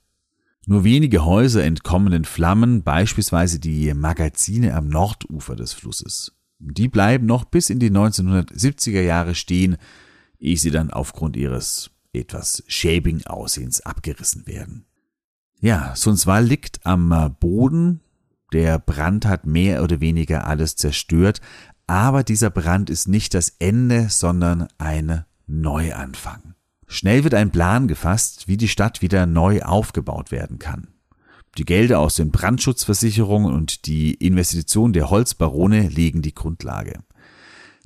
Nur 0.66 0.84
wenige 0.84 1.26
Häuser 1.26 1.64
entkommen 1.64 2.12
den 2.12 2.26
Flammen, 2.26 2.84
beispielsweise 2.84 3.60
die 3.60 3.94
Magazine 3.94 4.74
am 4.76 4.88
Nordufer 4.88 5.56
des 5.56 5.74
Flusses. 5.74 6.34
Die 6.60 6.88
bleiben 6.88 7.26
noch 7.26 7.44
bis 7.44 7.70
in 7.70 7.80
die 7.80 7.92
1970er 7.92 9.02
Jahre 9.02 9.36
stehen, 9.36 9.76
ehe 10.40 10.58
sie 10.58 10.72
dann 10.72 10.90
aufgrund 10.90 11.36
ihres 11.36 11.92
etwas 12.14 12.64
schäbigen 12.68 13.26
Aussehens 13.26 13.82
abgerissen 13.82 14.48
werden. 14.48 14.86
Ja, 15.64 15.94
Sundsvall 15.96 16.44
liegt 16.44 16.86
am 16.86 17.14
äh, 17.14 17.30
Boden. 17.30 18.02
Der 18.52 18.80
Brand 18.80 19.26
hat 19.26 19.46
mehr 19.46 19.82
oder 19.82 20.02
weniger 20.02 20.46
alles 20.46 20.76
zerstört. 20.76 21.40
Aber 21.88 22.26
dieser 22.26 22.50
Brand 22.50 22.90
ist 22.90 23.08
nicht 23.08 23.34
das 23.34 23.48
Ende, 23.60 24.10
sondern 24.10 24.68
ein 24.78 25.24
Neuanfang. 25.48 26.56
Schnell 26.86 27.24
wird 27.24 27.34
ein 27.34 27.50
Plan 27.50 27.88
gefasst, 27.88 28.50
wie 28.50 28.58
die 28.58 28.68
Stadt 28.68 29.02
wieder 29.02 29.26
neu 29.26 29.62
aufgebaut 29.62 30.32
werden 30.32 30.60
kann. 30.60 30.90
Die 31.58 31.64
Gelder 31.64 32.00
aus 32.00 32.16
den 32.16 32.32
Brandschutzversicherungen 32.32 33.54
und 33.54 33.86
die 33.86 34.16
Investition 34.16 34.92
der 34.92 35.10
Holzbarone 35.10 35.88
legen 35.88 36.22
die 36.22 36.36
Grundlage. 36.36 37.00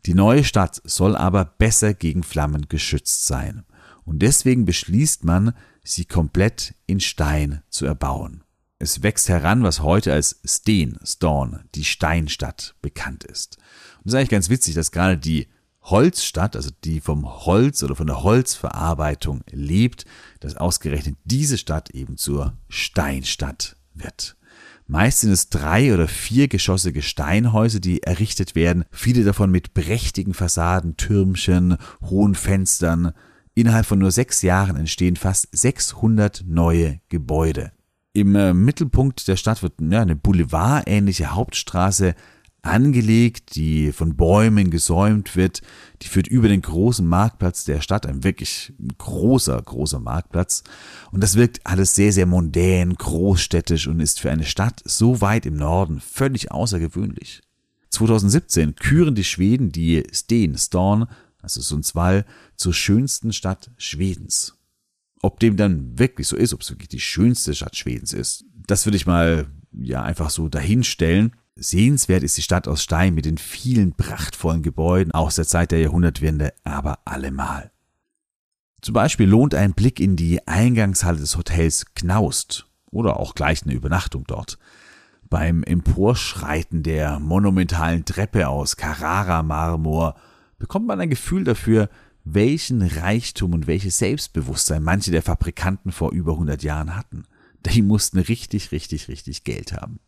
Die 0.07 0.15
neue 0.15 0.43
Stadt 0.43 0.81
soll 0.84 1.15
aber 1.15 1.46
besser 1.46 1.93
gegen 1.93 2.24
Flammen 2.24 2.69
geschützt 2.69 3.27
sein. 3.27 3.65
Und 4.07 4.19
deswegen 4.19 4.63
beschließt 4.63 5.25
man, 5.25 5.53
sie 5.83 6.05
komplett 6.05 6.73
in 6.85 7.01
Stein 7.01 7.61
zu 7.69 7.85
erbauen. 7.85 8.41
Es 8.79 9.03
wächst 9.03 9.27
heran, 9.27 9.63
was 9.63 9.81
heute 9.81 10.13
als 10.13 10.39
Steen, 10.45 10.97
Storn, 11.03 11.65
die 11.75 11.83
Steinstadt 11.83 12.75
bekannt 12.81 13.25
ist. 13.25 13.57
Und 13.97 14.05
das 14.05 14.13
ist 14.13 14.17
eigentlich 14.17 14.29
ganz 14.29 14.49
witzig, 14.49 14.75
dass 14.75 14.93
gerade 14.93 15.17
die 15.17 15.49
Holzstadt, 15.81 16.55
also 16.55 16.69
die 16.85 17.01
vom 17.01 17.45
Holz 17.45 17.83
oder 17.83 17.97
von 17.97 18.07
der 18.07 18.23
Holzverarbeitung 18.23 19.41
lebt, 19.51 20.05
dass 20.39 20.55
ausgerechnet 20.55 21.17
diese 21.25 21.57
Stadt 21.57 21.89
eben 21.89 22.15
zur 22.15 22.57
Steinstadt 22.69 23.75
wird. 23.93 24.37
Meist 24.85 25.19
sind 25.19 25.31
es 25.31 25.49
drei 25.49 25.93
oder 25.93 26.07
vier 26.07 26.47
geschossige 26.47 27.01
Steinhäuser, 27.01 27.81
die 27.81 28.03
errichtet 28.03 28.55
werden, 28.55 28.85
viele 28.89 29.25
davon 29.25 29.51
mit 29.51 29.73
prächtigen 29.73 30.33
Fassaden, 30.33 30.95
Türmchen, 30.95 31.75
hohen 32.01 32.35
Fenstern. 32.35 33.11
Innerhalb 33.57 33.87
von 33.87 33.97
nur 33.97 34.11
sechs 34.11 34.43
Jahren 34.43 34.75
entstehen 34.75 35.15
fast 35.15 35.47
600 35.51 36.43
neue 36.45 36.99
Gebäude. 37.09 37.71
Im 38.13 38.35
äh, 38.35 38.53
Mittelpunkt 38.53 39.27
der 39.27 39.35
Stadt 39.35 39.63
wird 39.63 39.81
ja, 39.81 39.99
eine 39.99 40.15
boulevardähnliche 40.15 41.33
Hauptstraße 41.33 42.13
angelegt, 42.61 43.55
die 43.55 43.93
von 43.93 44.15
Bäumen 44.15 44.69
gesäumt 44.69 45.35
wird. 45.35 45.63
Die 46.03 46.07
führt 46.07 46.27
über 46.27 46.49
den 46.49 46.61
großen 46.61 47.03
Marktplatz 47.03 47.65
der 47.65 47.81
Stadt, 47.81 48.05
ein 48.05 48.23
wirklich 48.23 48.73
großer, 48.99 49.59
großer 49.59 49.99
Marktplatz. 49.99 50.63
Und 51.11 51.23
das 51.23 51.35
wirkt 51.35 51.61
alles 51.63 51.95
sehr, 51.95 52.13
sehr 52.13 52.27
mondän, 52.27 52.93
großstädtisch 52.93 53.87
und 53.87 54.01
ist 54.01 54.19
für 54.19 54.29
eine 54.29 54.45
Stadt 54.45 54.83
so 54.85 55.19
weit 55.21 55.47
im 55.47 55.55
Norden 55.55 55.99
völlig 55.99 56.51
außergewöhnlich. 56.51 57.41
2017 57.89 58.75
küren 58.75 59.15
die 59.15 59.23
Schweden 59.23 59.71
die 59.71 60.03
Sten, 60.13 60.55
Storn, 60.59 61.07
also 61.41 61.62
Sundsvall, 61.62 62.25
zur 62.56 62.74
schönsten 62.74 63.34
Stadt 63.34 63.72
Schwedens. 63.77 64.58
Ob 65.22 65.39
dem 65.39 65.58
dann 65.58 65.98
wirklich 65.98 66.27
so 66.27 66.36
ist, 66.36 66.53
ob 66.53 66.62
es 66.62 66.70
wirklich 66.70 66.89
die 66.89 67.00
schönste 67.00 67.56
Stadt 67.56 67.75
Schwedens 67.75 68.13
ist, 68.13 68.46
das 68.67 68.86
würde 68.86 68.98
ich 68.98 69.08
mal 69.08 69.48
ja 69.72 70.03
einfach 70.03 70.29
so 70.29 70.50
dahinstellen. 70.50 71.34
Sehenswert 71.56 72.24
ist 72.24 72.38
die 72.38 72.44
Stadt 72.44 72.67
aus 72.67 72.84
Stein 72.84 73.15
mit 73.15 73.25
den 73.25 73.38
vielen 73.38 73.94
prachtvollen 73.94 74.62
Gebäuden 74.62 75.12
aus 75.12 75.36
der 75.36 75.48
Zeit 75.48 75.72
der 75.72 75.79
Jahrhundertwende, 75.79 76.53
aber 76.63 77.00
allemal. 77.06 77.72
Zum 78.82 78.94
Beispiel 78.94 79.27
lohnt 79.27 79.56
ein 79.56 79.74
Blick 79.74 80.00
in 80.00 80.15
die 80.15 80.48
Eingangshalle 80.48 81.17
des 81.17 81.36
Hotels 81.36 81.86
Knaust 81.96 82.67
oder 82.91 83.20
auch 83.20 83.34
gleich 83.34 83.63
eine 83.63 83.74
Übernachtung 83.74 84.24
dort. 84.27 84.60
Beim 85.29 85.63
Emporschreiten 85.63 86.84
der 86.84 87.20
monumentalen 87.20 88.06
Treppe 88.06 88.48
aus 88.48 88.77
Carrara-Marmor 88.77 90.15
bekommt 90.59 90.87
man 90.87 90.99
ein 90.99 91.09
Gefühl 91.09 91.43
dafür, 91.43 91.89
welchen 92.23 92.81
Reichtum 92.81 93.53
und 93.53 93.67
welches 93.67 93.97
Selbstbewusstsein 93.97 94.83
manche 94.83 95.11
der 95.11 95.21
Fabrikanten 95.21 95.91
vor 95.91 96.11
über 96.11 96.33
100 96.33 96.61
Jahren 96.63 96.95
hatten. 96.95 97.23
Die 97.65 97.81
mussten 97.81 98.19
richtig, 98.19 98.71
richtig, 98.71 99.07
richtig 99.07 99.43
Geld 99.43 99.73
haben. 99.73 99.99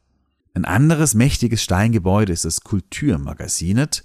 Ein 0.53 0.65
anderes 0.65 1.13
mächtiges 1.13 1.63
Steingebäude 1.63 2.33
ist 2.33 2.45
das 2.45 2.61
Kulturmagasinet. 2.61 4.03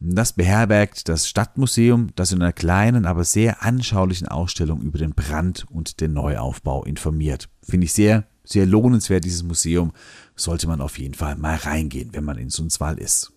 Das 0.00 0.32
beherbergt 0.32 1.08
das 1.08 1.28
Stadtmuseum, 1.28 2.10
das 2.14 2.30
in 2.30 2.40
einer 2.40 2.52
kleinen, 2.52 3.04
aber 3.04 3.24
sehr 3.24 3.64
anschaulichen 3.64 4.28
Ausstellung 4.28 4.80
über 4.82 4.98
den 4.98 5.14
Brand 5.14 5.66
und 5.70 6.00
den 6.00 6.12
Neuaufbau 6.12 6.84
informiert. 6.84 7.48
Finde 7.62 7.86
ich 7.86 7.92
sehr, 7.92 8.28
sehr 8.44 8.66
lohnenswert, 8.66 9.24
dieses 9.24 9.42
Museum. 9.42 9.92
Sollte 10.36 10.68
man 10.68 10.80
auf 10.80 10.98
jeden 10.98 11.14
Fall 11.14 11.34
mal 11.36 11.56
reingehen, 11.56 12.10
wenn 12.12 12.24
man 12.24 12.38
in 12.38 12.50
Sundsvall 12.50 12.98
ist. 12.98 13.32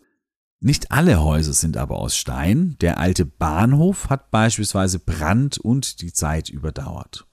Nicht 0.62 0.92
alle 0.92 1.22
Häuser 1.22 1.54
sind 1.54 1.76
aber 1.76 1.98
aus 1.98 2.16
Stein. 2.16 2.78
Der 2.80 3.00
alte 3.00 3.26
Bahnhof 3.26 4.10
hat 4.10 4.32
beispielsweise 4.32 5.00
Brand 5.00 5.58
und 5.58 6.02
die 6.02 6.14
Zeit 6.14 6.50
überdauert. 6.50 7.28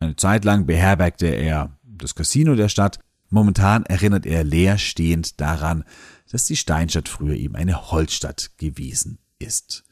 Eine 0.00 0.16
Zeit 0.16 0.44
lang 0.44 0.66
beherbergte 0.66 1.28
er 1.28 1.78
das 1.82 2.14
Casino 2.14 2.56
der 2.56 2.68
Stadt, 2.68 2.98
Momentan 3.34 3.84
erinnert 3.84 4.26
er 4.26 4.44
leerstehend 4.44 5.40
daran, 5.40 5.82
dass 6.30 6.44
die 6.44 6.54
Steinstadt 6.54 7.08
früher 7.08 7.34
eben 7.34 7.56
eine 7.56 7.90
Holzstadt 7.90 8.52
gewesen 8.58 9.18
ist. 9.40 9.82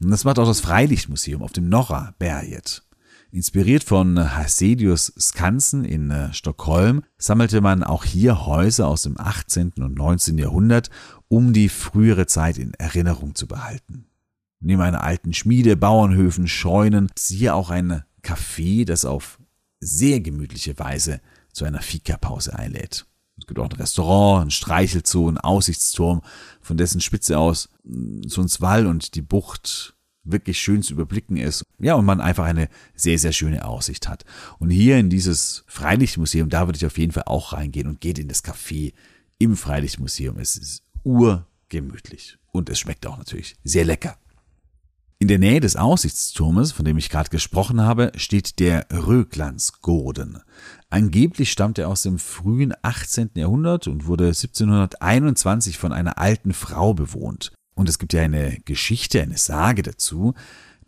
Und 0.00 0.10
das 0.10 0.24
macht 0.24 0.40
auch 0.40 0.46
das 0.46 0.60
Freilichtmuseum 0.60 1.42
auf 1.42 1.52
dem 1.52 1.68
Norra 1.68 2.14
Berget. 2.18 2.82
Inspiriert 3.30 3.84
von 3.84 4.18
Hasedius 4.36 5.12
Skansen 5.16 5.84
in 5.84 6.10
äh, 6.10 6.32
Stockholm 6.32 7.04
sammelte 7.18 7.60
man 7.60 7.84
auch 7.84 8.02
hier 8.04 8.46
Häuser 8.46 8.88
aus 8.88 9.02
dem 9.02 9.16
18. 9.16 9.74
und 9.76 9.94
19. 9.94 10.36
Jahrhundert, 10.36 10.90
um 11.28 11.52
die 11.52 11.68
frühere 11.68 12.26
Zeit 12.26 12.58
in 12.58 12.74
Erinnerung 12.74 13.34
zu 13.34 13.46
behalten. 13.46 14.06
Neben 14.60 14.82
einer 14.82 15.04
alten 15.04 15.32
Schmiede, 15.34 15.76
Bauernhöfen, 15.76 16.48
Scheunen, 16.48 17.10
siehe 17.16 17.54
auch 17.54 17.70
ein 17.70 18.02
Café, 18.22 18.84
das 18.84 19.04
auf 19.04 19.38
sehr 19.80 20.20
gemütliche 20.20 20.78
Weise 20.78 21.20
zu 21.52 21.64
einer 21.64 21.80
Fika-Pause 21.80 22.58
einlädt. 22.58 23.06
Es 23.38 23.46
gibt 23.46 23.60
auch 23.60 23.70
ein 23.70 23.76
Restaurant, 23.76 24.46
ein 24.46 24.50
Streichelzoo, 24.50 25.30
ein 25.30 25.38
Aussichtsturm, 25.38 26.22
von 26.60 26.76
dessen 26.76 27.00
Spitze 27.00 27.38
aus 27.38 27.68
so 28.26 28.42
ein 28.42 28.50
Wall 28.58 28.86
und 28.86 29.14
die 29.14 29.22
Bucht 29.22 29.94
wirklich 30.24 30.58
schön 30.58 30.82
zu 30.82 30.92
überblicken 30.92 31.36
ist. 31.36 31.64
Ja, 31.78 31.94
und 31.94 32.04
man 32.04 32.20
einfach 32.20 32.44
eine 32.44 32.68
sehr, 32.94 33.18
sehr 33.18 33.32
schöne 33.32 33.64
Aussicht 33.64 34.08
hat. 34.08 34.24
Und 34.58 34.70
hier 34.70 34.98
in 34.98 35.08
dieses 35.08 35.64
Freilichtmuseum, 35.66 36.48
da 36.48 36.66
würde 36.66 36.76
ich 36.76 36.86
auf 36.86 36.98
jeden 36.98 37.12
Fall 37.12 37.24
auch 37.26 37.52
reingehen 37.52 37.86
und 37.86 38.00
geht 38.00 38.18
in 38.18 38.28
das 38.28 38.44
Café 38.44 38.92
im 39.38 39.56
Freilichtmuseum. 39.56 40.38
Es 40.38 40.56
ist 40.56 40.82
urgemütlich 41.04 42.38
und 42.52 42.70
es 42.70 42.78
schmeckt 42.78 43.06
auch 43.06 43.18
natürlich 43.18 43.56
sehr 43.64 43.84
lecker. 43.84 44.16
In 45.20 45.26
der 45.26 45.40
Nähe 45.40 45.58
des 45.58 45.74
Aussichtsturmes, 45.74 46.70
von 46.70 46.84
dem 46.84 46.96
ich 46.96 47.10
gerade 47.10 47.28
gesprochen 47.30 47.80
habe, 47.80 48.12
steht 48.14 48.60
der 48.60 48.86
Röglandsgurden. 48.92 50.38
Angeblich 50.90 51.50
stammt 51.50 51.78
er 51.78 51.88
aus 51.88 52.02
dem 52.02 52.20
frühen 52.20 52.72
18. 52.82 53.30
Jahrhundert 53.34 53.88
und 53.88 54.06
wurde 54.06 54.26
1721 54.26 55.76
von 55.76 55.92
einer 55.92 56.18
alten 56.18 56.52
Frau 56.54 56.94
bewohnt. 56.94 57.50
Und 57.74 57.88
es 57.88 57.98
gibt 57.98 58.12
ja 58.12 58.22
eine 58.22 58.58
Geschichte, 58.64 59.20
eine 59.20 59.38
Sage 59.38 59.82
dazu, 59.82 60.34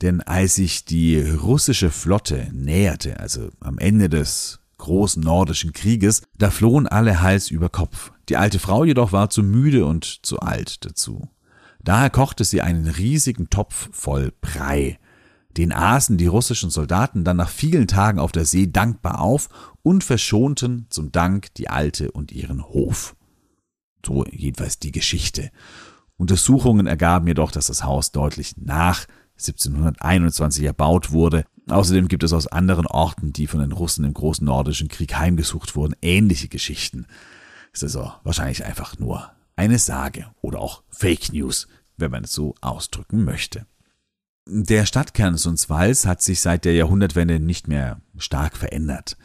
denn 0.00 0.21
als 0.21 0.55
sich 0.55 0.85
die 0.85 1.21
russische 1.21 1.90
Flotte 1.90 2.49
näherte, 2.52 3.19
also 3.19 3.50
am 3.59 3.79
Ende 3.79 4.09
des 4.09 4.61
großen 4.79 5.23
nordischen 5.23 5.73
Krieges, 5.73 6.23
da 6.38 6.50
flohen 6.50 6.87
alle 6.87 7.21
Hals 7.21 7.50
über 7.50 7.69
Kopf. 7.69 8.12
Die 8.31 8.37
alte 8.37 8.61
Frau 8.61 8.85
jedoch 8.85 9.11
war 9.11 9.29
zu 9.29 9.43
müde 9.43 9.85
und 9.85 10.25
zu 10.25 10.39
alt 10.39 10.85
dazu. 10.85 11.29
Daher 11.83 12.11
kochte 12.11 12.45
sie 12.45 12.63
einen 12.63 12.87
riesigen 12.87 13.51
Topf 13.51 13.89
voll 13.91 14.33
Brei. 14.41 15.01
Den 15.57 15.73
aßen 15.73 16.17
die 16.17 16.29
russischen 16.29 16.71
Soldaten 16.71 17.25
dann 17.25 17.39
nach 17.39 17.49
vielen 17.49 17.89
Tagen 17.89 18.21
auf 18.21 18.31
der 18.31 18.45
See 18.45 18.69
dankbar 18.71 19.21
auf 19.21 19.49
und 19.83 20.05
verschonten 20.05 20.87
zum 20.91 21.11
Dank 21.11 21.53
die 21.55 21.69
Alte 21.69 22.13
und 22.13 22.31
ihren 22.31 22.63
Hof. 22.63 23.17
So 24.07 24.25
jedenfalls 24.31 24.79
die 24.79 24.93
Geschichte. 24.93 25.51
Untersuchungen 26.17 26.87
ergaben 26.87 27.27
jedoch, 27.27 27.51
dass 27.51 27.67
das 27.67 27.83
Haus 27.83 28.13
deutlich 28.13 28.57
nach 28.59 29.07
1721 29.39 30.65
erbaut 30.65 31.11
wurde. 31.11 31.47
Außerdem 31.69 32.07
gibt 32.07 32.23
es 32.23 32.33
aus 32.33 32.47
anderen 32.47 32.87
Orten, 32.87 33.33
die 33.33 33.49
von 33.49 33.59
den 33.59 33.73
Russen 33.73 34.05
im 34.05 34.15
Großen 34.15 34.45
Nordischen 34.45 34.87
Krieg 34.87 35.17
heimgesucht 35.17 35.75
wurden, 35.75 35.97
ähnliche 36.01 36.47
Geschichten. 36.47 37.07
Ist 37.73 37.85
also 37.85 38.12
wahrscheinlich 38.25 38.65
einfach 38.65 38.99
nur 38.99 39.31
eine 39.57 39.79
Sage 39.79 40.27
oder 40.41 40.61
auch 40.61 40.83
Fake 40.89 41.33
News, 41.33 41.69
wenn 41.97 42.11
man 42.11 42.25
es 42.25 42.33
so 42.33 42.55
ausdrücken 42.61 43.25
möchte. 43.25 43.67
Der 44.47 44.87
Stadtkern 44.87 45.37
Sundsvalls 45.37 46.07
hat 46.07 46.23
sich 46.23 46.41
seit 46.41 46.65
der 46.65 46.75
Jahrhundertwende 46.75 47.39
nicht 47.39 47.69
mehr 47.69 48.00
stark 48.17 48.57
verändert. 48.57 49.17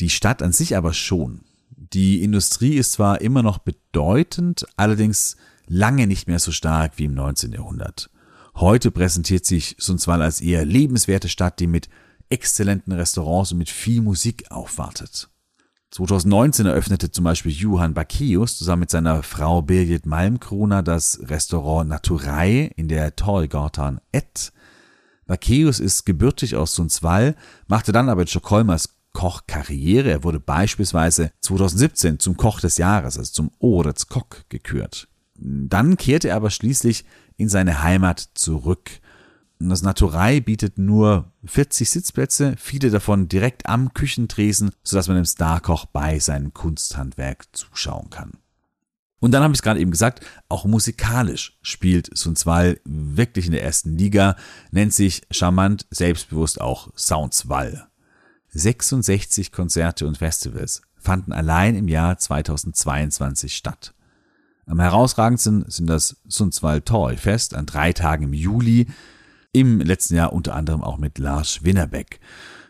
Die 0.00 0.10
Stadt 0.10 0.42
an 0.42 0.52
sich 0.52 0.76
aber 0.76 0.92
schon. 0.92 1.44
Die 1.70 2.22
Industrie 2.22 2.74
ist 2.74 2.92
zwar 2.92 3.20
immer 3.20 3.42
noch 3.42 3.58
bedeutend, 3.58 4.66
allerdings 4.76 5.36
lange 5.66 6.06
nicht 6.06 6.28
mehr 6.28 6.38
so 6.38 6.52
stark 6.52 6.92
wie 6.96 7.04
im 7.04 7.14
19. 7.14 7.52
Jahrhundert. 7.52 8.10
Heute 8.56 8.90
präsentiert 8.90 9.46
sich 9.46 9.76
Sundsvall 9.78 10.20
als 10.20 10.40
eher 10.40 10.64
lebenswerte 10.64 11.28
Stadt, 11.28 11.60
die 11.60 11.66
mit 11.66 11.88
exzellenten 12.28 12.92
Restaurants 12.92 13.52
und 13.52 13.58
mit 13.58 13.70
viel 13.70 14.02
Musik 14.02 14.50
aufwartet. 14.50 15.30
2019 15.92 16.64
eröffnete 16.64 17.10
zum 17.10 17.24
Beispiel 17.24 17.52
Johann 17.52 17.92
Bacchius 17.92 18.56
zusammen 18.56 18.80
mit 18.80 18.90
seiner 18.90 19.22
Frau 19.22 19.60
Birgit 19.60 20.06
Malmkrona 20.06 20.80
das 20.80 21.20
Restaurant 21.24 21.90
Naturei 21.90 22.72
in 22.76 22.88
der 22.88 23.14
Torgatan 23.14 24.00
Et. 24.10 24.54
Bacchius 25.26 25.80
ist 25.80 26.06
gebürtig 26.06 26.56
aus 26.56 26.74
Sundsvall, 26.74 27.36
machte 27.66 27.92
dann 27.92 28.08
aber 28.08 28.22
in 28.22 28.26
Stockholm 28.26 28.70
als 28.70 28.94
Koch 29.12 29.42
Karriere. 29.46 30.10
Er 30.10 30.24
wurde 30.24 30.40
beispielsweise 30.40 31.30
2017 31.42 32.18
zum 32.18 32.38
Koch 32.38 32.60
des 32.60 32.78
Jahres, 32.78 33.18
also 33.18 33.30
zum 33.30 33.50
Årets 33.58 34.08
Kock 34.08 34.46
gekürt. 34.48 35.08
Dann 35.34 35.98
kehrte 35.98 36.28
er 36.28 36.36
aber 36.36 36.48
schließlich 36.48 37.04
in 37.36 37.50
seine 37.50 37.82
Heimat 37.82 38.30
zurück 38.32 39.01
das 39.68 39.82
Naturei 39.82 40.40
bietet 40.40 40.78
nur 40.78 41.32
40 41.44 41.90
Sitzplätze, 41.90 42.54
viele 42.58 42.90
davon 42.90 43.28
direkt 43.28 43.66
am 43.66 43.92
Küchentresen, 43.92 44.72
sodass 44.82 45.08
man 45.08 45.16
dem 45.16 45.24
Starkoch 45.24 45.86
bei 45.86 46.18
seinem 46.18 46.52
Kunsthandwerk 46.54 47.46
zuschauen 47.52 48.10
kann. 48.10 48.32
Und 49.20 49.30
dann 49.30 49.44
habe 49.44 49.52
ich 49.52 49.58
es 49.58 49.62
gerade 49.62 49.78
eben 49.78 49.92
gesagt, 49.92 50.26
auch 50.48 50.64
musikalisch 50.64 51.56
spielt 51.62 52.10
Sundsvall 52.16 52.80
wirklich 52.84 53.46
in 53.46 53.52
der 53.52 53.62
ersten 53.62 53.96
Liga, 53.96 54.36
nennt 54.72 54.92
sich 54.92 55.22
charmant, 55.30 55.86
selbstbewusst 55.90 56.60
auch 56.60 56.88
Soundsvall. 56.96 57.86
66 58.48 59.52
Konzerte 59.52 60.06
und 60.06 60.18
Festivals, 60.18 60.82
fanden 60.96 61.32
allein 61.32 61.76
im 61.76 61.88
Jahr 61.88 62.18
2022 62.18 63.54
statt. 63.54 63.94
Am 64.66 64.80
herausragendsten 64.80 65.64
sind 65.68 65.88
das 65.88 66.16
Sundsvall 66.28 66.80
Toy 66.80 67.16
Fest 67.16 67.54
an 67.54 67.66
drei 67.66 67.92
Tagen 67.92 68.24
im 68.24 68.32
Juli, 68.32 68.86
im 69.52 69.80
letzten 69.80 70.16
Jahr 70.16 70.32
unter 70.32 70.54
anderem 70.54 70.82
auch 70.82 70.98
mit 70.98 71.18
Lars 71.18 71.62
Winnerbeck. 71.62 72.20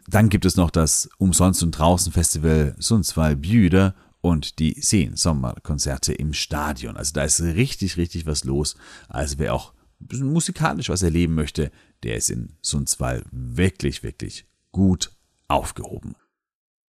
Dann 0.09 0.29
gibt 0.29 0.45
es 0.45 0.57
noch 0.57 0.71
das 0.71 1.09
Umsonst 1.19 1.63
und 1.63 1.73
Draußen 1.73 2.13
Festival 2.13 2.75
Sundsvall 2.79 3.37
Bjüde 3.37 3.95
und 4.21 4.59
die 4.59 4.81
Seen 4.81 5.17
Sommerkonzerte 5.17 6.13
im 6.13 6.33
Stadion. 6.33 6.97
Also 6.97 7.13
da 7.13 7.23
ist 7.23 7.41
richtig, 7.41 7.97
richtig 7.97 8.27
was 8.27 8.45
los. 8.45 8.77
Also 9.09 9.39
wer 9.39 9.55
auch 9.55 9.73
musikalisch 10.11 10.89
was 10.89 11.03
erleben 11.03 11.35
möchte, 11.35 11.71
der 12.03 12.17
ist 12.17 12.31
in 12.31 12.57
Sundsvall 12.61 13.23
wirklich, 13.31 14.03
wirklich 14.03 14.47
gut 14.73 15.13
aufgehoben. 15.47 16.17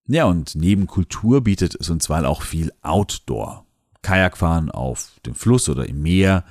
Ja, 0.07 0.25
und 0.25 0.55
neben 0.55 0.87
Kultur 0.87 1.41
bietet 1.43 1.77
Sundsvall 1.79 2.25
auch 2.25 2.41
viel 2.41 2.71
Outdoor. 2.81 3.65
Kajakfahren 4.01 4.69
auf 4.69 5.13
dem 5.25 5.33
Fluss 5.33 5.69
oder 5.69 5.87
im 5.87 6.01
Meer, 6.01 6.43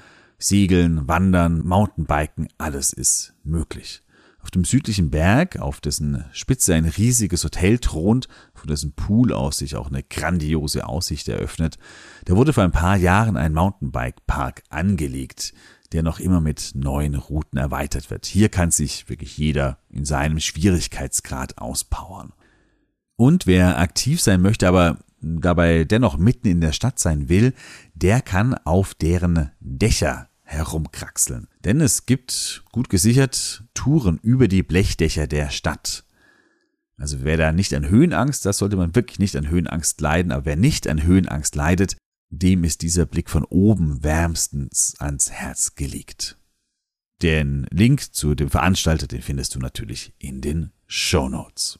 Segeln, 0.43 1.07
Wandern, 1.09 1.67
Mountainbiken, 1.67 2.49
alles 2.59 2.93
ist 2.93 3.35
möglich. 3.45 4.03
Auf 4.43 4.51
dem 4.51 4.65
südlichen 4.65 5.11
Berg, 5.11 5.59
auf 5.59 5.81
dessen 5.81 6.25
Spitze 6.33 6.75
ein 6.75 6.85
riesiges 6.85 7.45
Hotel 7.45 7.79
thront, 7.79 8.27
von 8.55 8.67
dessen 8.69 8.93
Pool 8.93 9.33
aus 9.33 9.59
sich 9.59 9.77
auch 9.77 9.87
eine 9.89 10.03
grandiose 10.03 10.87
Aussicht 10.89 11.29
eröffnet, 11.29 11.79
da 12.25 12.35
wurde 12.35 12.53
vor 12.53 12.65
ein 12.65 12.73
paar 12.73 12.97
Jahren 12.97 13.37
ein 13.37 13.55
Mountainbike-Park 13.55 14.65
angelegt, 14.69 15.55
der 15.93 16.03
noch 16.03 16.19
immer 16.19 16.41
mit 16.41 16.73
neuen 16.75 17.15
Routen 17.15 17.59
erweitert 17.59 18.11
wird. 18.11 18.27
Hier 18.27 18.49
kann 18.49 18.73
sich 18.73 19.09
wirklich 19.09 19.39
jeder 19.39 19.79
in 19.91 20.05
seinem 20.05 20.41
Schwierigkeitsgrad 20.41 21.59
auspowern. 21.59 22.33
Und 23.15 23.47
wer 23.47 23.79
aktiv 23.79 24.21
sein 24.21 24.43
möchte, 24.43 24.67
aber 24.67 24.99
dabei 25.21 25.85
dennoch 25.85 26.17
mitten 26.17 26.49
in 26.49 26.61
der 26.61 26.73
Stadt 26.73 26.99
sein 26.99 27.29
will, 27.29 27.55
der 27.95 28.21
kann 28.21 28.55
auf 28.55 28.95
deren 28.95 29.53
Dächer 29.61 30.29
herumkraxeln. 30.53 31.49
Denn 31.65 31.81
es 31.81 32.07
gibt 32.07 32.63
gut 32.71 32.89
gesichert 32.89 33.65
Touren 33.75 34.19
über 34.23 34.49
die 34.49 34.63
Blechdächer 34.63 35.27
der 35.27 35.51
Stadt. 35.51 36.05
Also 36.97 37.25
wer 37.25 37.37
da 37.37 37.53
nicht 37.53 37.75
an 37.75 37.89
Höhenangst, 37.89 38.47
das 38.47 38.59
sollte 38.59 38.77
man 38.77 38.95
wirklich 38.95 39.19
nicht 39.19 39.35
an 39.37 39.49
Höhenangst 39.49 40.01
leiden, 40.01 40.31
aber 40.31 40.45
wer 40.45 40.57
nicht 40.57 40.87
an 40.87 41.03
Höhenangst 41.03 41.57
leidet, 41.57 41.97
dem 42.31 42.65
ist 42.65 42.83
dieser 42.83 43.07
Blick 43.07 43.29
von 43.29 43.45
oben 43.45 44.05
wärmstens 44.05 44.95
ans 44.99 45.31
Herz 45.31 45.75
gelegt. 45.75 46.37
Den 47.23 47.67
Link 47.71 48.15
zu 48.15 48.35
dem 48.35 48.51
Veranstalter, 48.51 49.07
den 49.07 49.23
findest 49.23 49.55
du 49.55 49.59
natürlich 49.59 50.15
in 50.19 50.41
den 50.41 50.73
Show 50.87 51.29
Notes. 51.29 51.79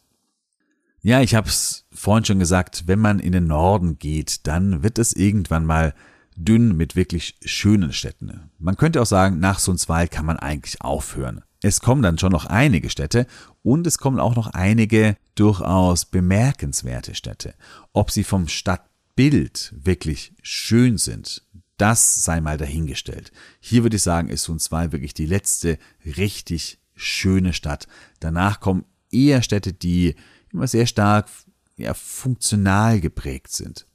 Ja, 1.01 1.21
ich 1.21 1.35
habe 1.35 1.49
es 1.49 1.85
vorhin 1.93 2.25
schon 2.25 2.39
gesagt, 2.39 2.85
wenn 2.87 3.01
man 3.01 3.19
in 3.19 3.33
den 3.33 3.47
Norden 3.47 3.99
geht, 3.99 4.47
dann 4.47 4.83
wird 4.85 4.99
es 4.99 5.13
irgendwann 5.13 5.67
mal 5.67 5.95
dünn 6.37 6.77
mit 6.77 6.97
wirklich 6.97 7.37
schönen 7.45 7.93
Städten. 7.93 8.51
Man 8.59 8.77
könnte 8.77 9.01
auch 9.01 9.07
sagen, 9.07 9.39
nach 9.39 9.59
Sundsvall 9.59 10.09
kann 10.09 10.27
man 10.27 10.39
eigentlich 10.39 10.81
aufhören. 10.81 11.43
Es 11.63 11.81
kommen 11.81 12.03
dann 12.03 12.19
schon 12.19 12.33
noch 12.33 12.47
einige 12.47 12.91
Städte 12.91 13.27
und 13.63 13.87
es 13.87 13.99
kommen 13.99 14.19
auch 14.19 14.35
noch 14.35 14.49
einige 14.49 15.17
durchaus 15.37 16.05
bemerkenswerte 16.05 17.15
Städte. 17.15 17.55
Ob 17.93 18.11
sie 18.11 18.25
vom 18.25 18.49
Stadtbild 18.49 19.73
wirklich 19.77 20.35
schön 20.43 20.99
sind, 20.99 21.45
das 21.77 22.25
sei 22.25 22.41
mal 22.41 22.59
dahingestellt. 22.59 23.33
Hier 23.61 23.85
würde 23.85 23.97
ich 23.97 24.03
sagen, 24.03 24.29
ist 24.29 24.45
Sundsvall 24.45 24.93
wirklich 24.93 25.15
die 25.15 25.27
letzte 25.27 25.79
richtig 26.05 26.79
schöne 26.95 27.53
Stadt. 27.53 27.87
Danach 28.21 28.61
kommen 28.61 28.85
eher 29.11 29.43
Städte, 29.43 29.73
die 29.73 30.17
immer 30.53 30.67
sehr 30.67 30.87
stark 30.87 31.29
ja, 31.77 31.95
funktional 31.95 33.01
geprägt 33.01 33.53
sind. 33.53 33.87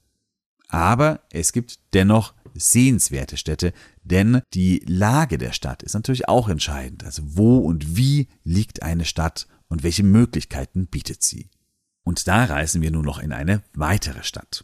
Aber 0.67 1.21
es 1.31 1.53
gibt 1.53 1.79
dennoch 1.93 2.33
sehenswerte 2.53 3.37
Städte, 3.37 3.73
denn 4.03 4.41
die 4.53 4.83
Lage 4.87 5.37
der 5.37 5.51
Stadt 5.51 5.83
ist 5.83 5.93
natürlich 5.93 6.27
auch 6.27 6.49
entscheidend. 6.49 7.03
Also 7.03 7.21
wo 7.25 7.59
und 7.59 7.95
wie 7.95 8.27
liegt 8.43 8.83
eine 8.83 9.05
Stadt 9.05 9.47
und 9.67 9.83
welche 9.83 10.03
Möglichkeiten 10.03 10.87
bietet 10.87 11.23
sie. 11.23 11.49
Und 12.03 12.27
da 12.27 12.45
reisen 12.45 12.81
wir 12.81 12.91
nun 12.91 13.05
noch 13.05 13.19
in 13.19 13.33
eine 13.33 13.63
weitere 13.73 14.23
Stadt. 14.23 14.63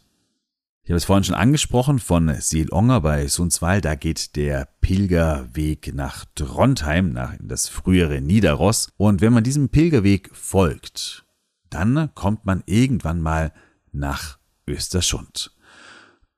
Ich 0.82 0.90
habe 0.90 0.98
es 0.98 1.06
vorhin 1.06 1.24
schon 1.24 1.34
angesprochen, 1.34 1.98
von 1.98 2.34
Seelonger 2.38 3.00
bei 3.00 3.26
Sundsvall, 3.26 3.80
da 3.80 3.94
geht 3.94 4.36
der 4.36 4.68
Pilgerweg 4.82 5.94
nach 5.94 6.26
Trondheim, 6.34 7.12
nach 7.12 7.34
das 7.40 7.68
frühere 7.68 8.20
Niederross. 8.20 8.88
Und 8.98 9.22
wenn 9.22 9.32
man 9.32 9.44
diesem 9.44 9.70
Pilgerweg 9.70 10.28
folgt, 10.34 11.24
dann 11.70 12.10
kommt 12.14 12.44
man 12.44 12.62
irgendwann 12.66 13.22
mal 13.22 13.52
nach 13.92 14.38
Österschund. 14.66 15.53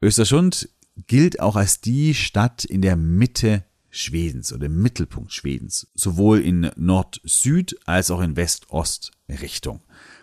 Östersund 0.03 0.69
gilt 1.07 1.41
auch 1.41 1.57
als 1.57 1.81
die 1.81 2.15
Stadt 2.15 2.65
in 2.65 2.83
der 2.83 2.97
Mitte 2.97 3.65
Schwedens 3.91 4.53
oder 4.53 4.67
im 4.67 4.83
Mittelpunkt 4.83 5.33
Schwedens, 5.33 5.89
sowohl 5.95 6.41
in 6.41 6.71
Nord-Süd 6.77 7.77
als 7.87 8.11
auch 8.11 8.21
in 8.21 8.37
West-Ost-Richtung. 8.37 9.81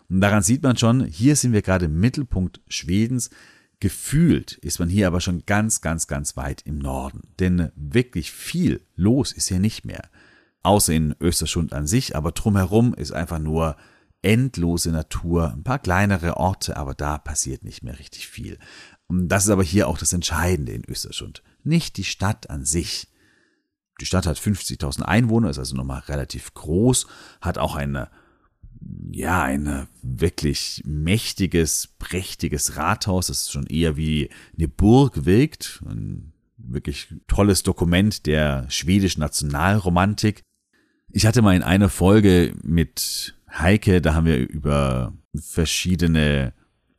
Und 0.10 0.22
daran 0.22 0.44
sieht 0.44 0.62
man 0.62 0.78
schon, 0.78 1.06
hier 1.06 1.36
sind 1.36 1.54
wir 1.54 1.64
gerade 1.64 1.86
im 1.86 2.00
Mittelpunkt 2.00 2.62
Schwedens. 2.68 3.32
Gefühlt 3.80 4.54
ist 4.54 4.80
man 4.80 4.90
hier 4.90 5.08
aber 5.08 5.22
schon 5.22 5.46
ganz, 5.46 5.82
ganz, 5.82 6.08
ganz 6.08 6.38
weit 6.38 6.62
im 6.66 6.78
Norden. 6.78 7.22
Denn 7.40 7.72
wirklich 7.76 8.32
viel 8.32 8.86
los 8.96 9.32
ist 9.32 9.48
hier 9.48 9.60
nicht 9.60 9.86
mehr. 9.86 10.10
Außer 10.62 10.94
in 10.94 11.16
Österschund 11.20 11.74
an 11.74 11.88
sich, 11.88 12.16
aber 12.16 12.32
drumherum 12.32 12.94
ist 12.94 13.12
einfach 13.12 13.40
nur 13.40 13.76
endlose 14.22 14.92
Natur, 14.92 15.52
ein 15.52 15.64
paar 15.64 15.80
kleinere 15.80 16.38
Orte, 16.38 16.78
aber 16.78 16.94
da 16.94 17.18
passiert 17.18 17.64
nicht 17.64 17.84
mehr 17.84 18.00
richtig 18.00 18.28
viel. 18.28 18.58
Und 19.08 19.28
das 19.28 19.46
ist 19.46 19.50
aber 19.50 19.64
hier 19.64 19.88
auch 19.88 19.98
das 19.98 20.14
Entscheidende 20.14 20.72
in 20.72 20.84
Österschund. 20.88 21.44
Nicht 21.64 21.98
die 21.98 22.04
Stadt 22.04 22.50
an 22.50 22.66
sich. 22.66 23.08
Die 24.02 24.06
Stadt 24.06 24.26
hat 24.26 24.38
50.000 24.38 25.04
Einwohner, 25.04 25.50
ist 25.50 25.60
also 25.60 25.76
nochmal 25.76 26.02
relativ 26.08 26.54
groß, 26.54 27.06
hat 27.42 27.58
auch 27.58 27.76
eine, 27.76 28.10
ja, 29.12 29.44
ein 29.44 29.88
wirklich 30.02 30.82
mächtiges, 30.86 31.90
prächtiges 32.00 32.76
Rathaus, 32.76 33.28
das 33.28 33.52
schon 33.52 33.68
eher 33.68 33.96
wie 33.96 34.30
eine 34.58 34.68
Burg 34.68 35.26
wirkt. 35.26 35.84
Ein 35.86 36.34
wirklich 36.58 37.14
tolles 37.28 37.64
Dokument 37.64 38.26
der 38.26 38.70
schwedischen 38.70 39.20
Nationalromantik. 39.20 40.42
Ich 41.12 41.26
hatte 41.26 41.42
mal 41.42 41.56
in 41.56 41.64
einer 41.64 41.90
Folge 41.90 42.56
mit 42.64 43.36
Heike, 43.52 44.02
da 44.02 44.16
haben 44.16 44.26
wir 44.26 44.38
über 44.38 45.14
verschiedene 45.36 46.54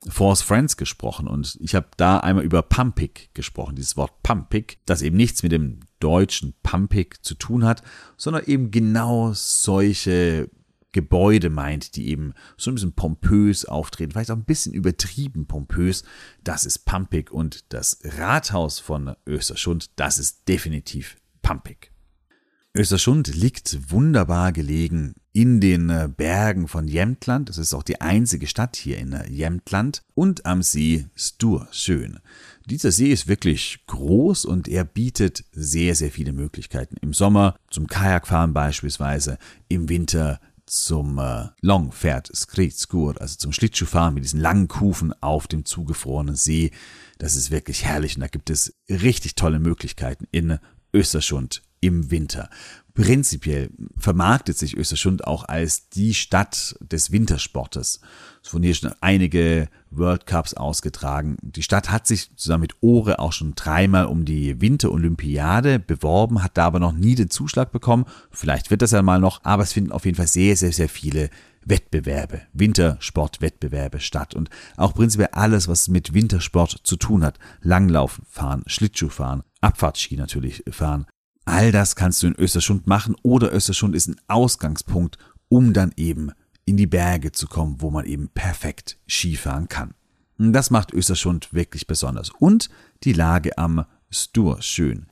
Force 0.09 0.43
Friends 0.43 0.77
gesprochen 0.77 1.27
und 1.27 1.57
ich 1.61 1.75
habe 1.75 1.89
da 1.97 2.19
einmal 2.19 2.45
über 2.45 2.63
Pumpig 2.63 3.31
gesprochen, 3.35 3.77
dieses 3.77 3.97
Wort 3.97 4.23
Pumpig, 4.23 4.79
das 4.87 5.03
eben 5.03 5.17
nichts 5.17 5.43
mit 5.43 5.53
dem 5.53 5.81
deutschen 6.01 6.55
Pumpig 6.63 7.25
zu 7.25 7.35
tun 7.35 7.65
hat, 7.65 7.83
sondern 8.17 8.45
eben 8.45 8.71
genau 8.71 9.33
solche 9.33 10.51
Gebäude 10.93 11.51
meint, 11.51 11.97
die 11.97 12.09
eben 12.09 12.35
so 12.57 12.71
ein 12.71 12.75
bisschen 12.75 12.93
pompös 12.93 13.65
auftreten, 13.65 14.13
vielleicht 14.13 14.31
auch 14.31 14.37
ein 14.37 14.45
bisschen 14.45 14.75
übertrieben 14.75 15.47
pompös. 15.47 16.05
Das 16.45 16.65
ist 16.65 16.85
Pumpig 16.85 17.33
und 17.33 17.73
das 17.73 17.99
Rathaus 18.05 18.79
von 18.79 19.17
Österschund, 19.27 19.91
das 19.97 20.19
ist 20.19 20.47
definitiv 20.49 21.17
Pumpig. 21.43 21.94
Österschund 22.77 23.33
liegt 23.33 23.93
wunderbar 23.93 24.51
gelegen 24.51 25.15
in 25.33 25.61
den 25.61 25.91
äh, 25.91 26.09
Bergen 26.09 26.67
von 26.67 26.89
Jämtland. 26.89 27.49
Das 27.49 27.57
ist 27.57 27.73
auch 27.73 27.85
die 27.85 28.01
einzige 28.01 28.49
Stadt 28.49 28.75
hier 28.75 28.99
in 28.99 29.13
äh, 29.13 29.31
Jämtland 29.31 30.03
und 30.15 30.45
am 30.45 30.61
See 30.61 31.07
Stursön. 31.15 32.19
Dieser 32.67 32.91
See 32.91 33.13
ist 33.13 33.29
wirklich 33.29 33.85
groß 33.87 34.45
und 34.45 34.67
er 34.67 34.83
bietet 34.83 35.45
sehr, 35.53 35.95
sehr 35.95 36.11
viele 36.11 36.33
Möglichkeiten. 36.33 36.97
Im 37.01 37.13
Sommer 37.13 37.55
zum 37.71 37.87
Kajakfahren 37.87 38.53
beispielsweise, 38.53 39.39
im 39.69 39.89
Winter 39.89 40.41
zum 40.67 41.19
äh, 41.19 41.51
Longfährt 41.61 42.35
Skritskur, 42.35 43.21
also 43.21 43.37
zum 43.37 43.53
Schlittschuhfahren 43.53 44.15
mit 44.15 44.25
diesen 44.25 44.41
langen 44.41 44.67
Kufen 44.67 45.13
auf 45.23 45.47
dem 45.47 45.65
zugefrorenen 45.65 46.35
See. 46.35 46.73
Das 47.19 47.37
ist 47.37 47.53
wirklich 47.53 47.85
herrlich 47.85 48.17
und 48.17 48.23
da 48.23 48.27
gibt 48.27 48.51
es 48.51 48.75
richtig 48.91 49.37
tolle 49.37 49.61
Möglichkeiten 49.61 50.27
in 50.33 50.59
Österschund 50.93 51.63
im 51.85 52.11
Winter. 52.11 52.49
Prinzipiell 52.95 53.71
vermarktet 53.97 54.57
sich 54.57 54.77
Österschund 54.77 55.27
auch 55.27 55.45
als 55.49 55.89
die 55.89 56.15
Stadt 56.15 56.77
des 56.81 57.11
Wintersportes. 57.11 58.01
Es 58.43 58.55
wurden 58.55 58.63
hier 58.63 58.75
schon 58.75 58.95
einige 59.01 59.69
World 59.91 60.27
Cups 60.27 60.55
ausgetragen. 60.55 61.37
Die 61.43 61.65
Stadt 61.65 61.91
hat 61.91 62.07
sich 62.07 62.35
zusammen 62.37 62.63
mit 62.63 62.77
Ore 62.83 63.19
auch 63.19 63.33
schon 63.33 63.57
dreimal 63.57 64.07
um 64.07 64.25
die 64.25 64.61
Winterolympiade 64.61 65.81
beworben, 65.81 66.45
hat 66.45 66.57
da 66.57 66.67
aber 66.67 66.79
noch 66.79 66.93
nie 66.93 67.17
den 67.17 67.31
Zuschlag 67.31 67.73
bekommen. 67.73 68.05
Vielleicht 68.31 68.71
wird 68.71 68.81
das 68.81 68.93
ja 68.93 69.03
mal 69.03 69.19
noch, 69.19 69.43
aber 69.43 69.65
es 69.65 69.73
finden 69.73 69.91
auf 69.91 70.05
jeden 70.05 70.17
Fall 70.17 70.29
sehr, 70.29 70.57
sehr, 70.57 70.73
sehr 70.73 70.89
viele 70.89 71.31
Wettbewerbe, 71.65 72.43
Wintersportwettbewerbe 72.53 73.99
statt 73.99 74.35
und 74.35 74.51
auch 74.77 74.95
prinzipiell 74.95 75.31
alles, 75.33 75.67
was 75.67 75.89
mit 75.89 76.15
Wintersport 76.15 76.81
zu 76.85 76.97
tun 76.97 77.25
hat. 77.25 77.39
Langlaufen 77.61 78.25
fahren, 78.29 78.63
Schlittschuhfahren, 78.67 79.43
Abfahrtski 79.61 80.17
natürlich 80.17 80.63
fahren, 80.71 81.07
All 81.45 81.73
das 81.73 81.97
kannst 81.97 82.23
du 82.23 82.27
in 82.29 82.37
Österschund 82.37 82.87
machen 82.87 83.17
oder 83.23 83.53
Österschund 83.53 83.95
ist 83.95 84.09
ein 84.09 84.21
Ausgangspunkt, 84.29 85.19
um 85.49 85.73
dann 85.73 85.93
eben 85.97 86.31
in 86.65 86.77
die 86.77 86.87
Berge 86.87 87.33
zu 87.33 87.47
kommen, 87.47 87.77
wo 87.81 87.91
man 87.91 88.07
eben 88.07 88.29
perfekt 88.29 88.99
Skifahren 89.09 89.69
kann. 89.69 89.95
Das 90.39 90.71
macht 90.71 90.93
Östersund 90.93 91.53
wirklich 91.53 91.87
besonders. 91.87 92.31
Und 92.31 92.71
die 93.05 93.13
Lage 93.13 93.57
am 93.59 93.85
Stur 94.11 94.63
schön. 94.63 95.07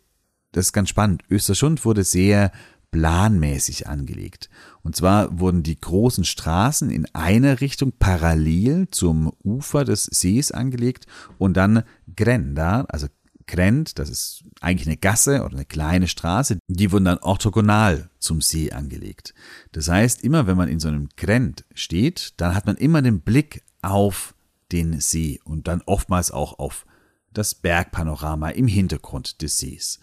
Das 0.53 0.67
ist 0.67 0.73
ganz 0.73 0.89
spannend. 0.89 1.23
Östersund 1.31 1.85
wurde 1.85 2.05
sehr 2.05 2.51
planmäßig 2.91 3.89
angelegt. 3.89 4.51
Und 4.83 4.97
zwar 4.97 5.39
wurden 5.39 5.63
die 5.63 5.81
großen 5.81 6.25
Straßen 6.25 6.91
in 6.91 7.07
einer 7.15 7.61
Richtung 7.61 7.93
parallel 7.99 8.89
zum 8.91 9.33
Ufer 9.43 9.85
des 9.85 10.05
Sees 10.05 10.53
angelegt 10.53 11.07
und 11.39 11.57
dann 11.57 11.85
Grenda, 12.15 12.83
also 12.89 13.07
Grend, 13.53 13.99
das 13.99 14.09
ist 14.09 14.45
eigentlich 14.63 14.89
eine 14.89 14.97
Gasse 14.97 15.45
oder 15.45 15.53
eine 15.53 15.67
kleine 15.67 16.09
Straße, 16.09 16.59
die 16.69 16.91
wurden 16.91 17.05
dann 17.05 17.19
orthogonal 17.19 18.09
zum 18.19 18.41
See 18.41 18.73
angelegt. 18.73 19.35
Das 19.73 19.89
heißt, 19.89 20.25
immer 20.25 20.47
wenn 20.47 20.57
man 20.57 20.71
in 20.71 20.81
so 20.81 20.89
einem 20.89 21.11
Grend 21.19 21.67
steht, 21.75 22.33
dann 22.39 22.55
hat 22.55 22.65
man 22.65 22.77
immer 22.77 23.03
den 23.03 23.21
Blick 23.21 23.63
auf 23.83 24.35
den 24.73 25.01
See 25.01 25.39
und 25.45 25.69
dann 25.69 25.83
oftmals 25.85 26.31
auch 26.31 26.59
auf 26.59 26.87
das 27.35 27.55
Bergpanorama 27.55 28.49
im 28.49 28.67
Hintergrund 28.69 29.43
des 29.43 29.59
Sees. 29.59 30.01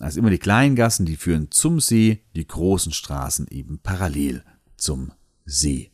Also 0.00 0.18
immer 0.18 0.30
die 0.30 0.38
kleinen 0.38 0.74
Gassen, 0.74 1.06
die 1.06 1.16
führen 1.16 1.52
zum 1.52 1.78
See, 1.78 2.24
die 2.34 2.46
großen 2.46 2.92
Straßen 2.92 3.46
eben 3.48 3.78
parallel 3.78 4.42
zum 4.76 5.12
See. 5.44 5.92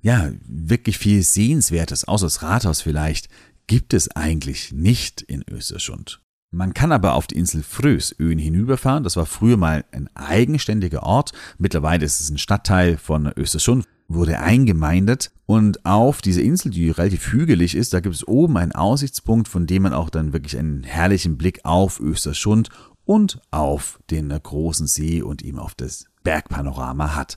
Ja, 0.00 0.32
wirklich 0.44 0.98
viel 0.98 1.22
Sehenswertes, 1.22 2.04
außer 2.04 2.26
das 2.26 2.42
Rathaus 2.42 2.80
vielleicht, 2.80 3.28
gibt 3.68 3.94
es 3.94 4.10
eigentlich 4.16 4.72
nicht 4.72 5.22
in 5.22 5.44
Österschund. 5.48 6.20
Man 6.50 6.72
kann 6.72 6.92
aber 6.92 7.12
auf 7.12 7.26
die 7.26 7.36
Insel 7.36 7.62
Frösöen 7.62 8.38
hinüberfahren. 8.38 9.04
Das 9.04 9.16
war 9.16 9.26
früher 9.26 9.58
mal 9.58 9.84
ein 9.92 10.08
eigenständiger 10.16 11.02
Ort. 11.02 11.32
Mittlerweile 11.58 12.06
ist 12.06 12.20
es 12.20 12.30
ein 12.30 12.38
Stadtteil 12.38 12.96
von 12.96 13.30
Österschund, 13.36 13.84
wurde 14.08 14.40
eingemeindet. 14.40 15.30
Und 15.44 15.84
auf 15.84 16.22
dieser 16.22 16.42
Insel, 16.42 16.70
die 16.70 16.88
relativ 16.88 17.30
hügelig 17.32 17.74
ist, 17.74 17.92
da 17.92 18.00
gibt 18.00 18.14
es 18.14 18.26
oben 18.26 18.56
einen 18.56 18.72
Aussichtspunkt, 18.72 19.46
von 19.46 19.66
dem 19.66 19.82
man 19.82 19.92
auch 19.92 20.08
dann 20.08 20.32
wirklich 20.32 20.58
einen 20.58 20.84
herrlichen 20.84 21.36
Blick 21.36 21.60
auf 21.64 22.00
Österschund 22.00 22.70
und 23.04 23.40
auf 23.50 24.00
den 24.10 24.30
großen 24.30 24.86
See 24.86 25.20
und 25.20 25.42
eben 25.42 25.58
auf 25.58 25.74
das 25.74 26.06
Bergpanorama 26.24 27.14
hat. 27.14 27.36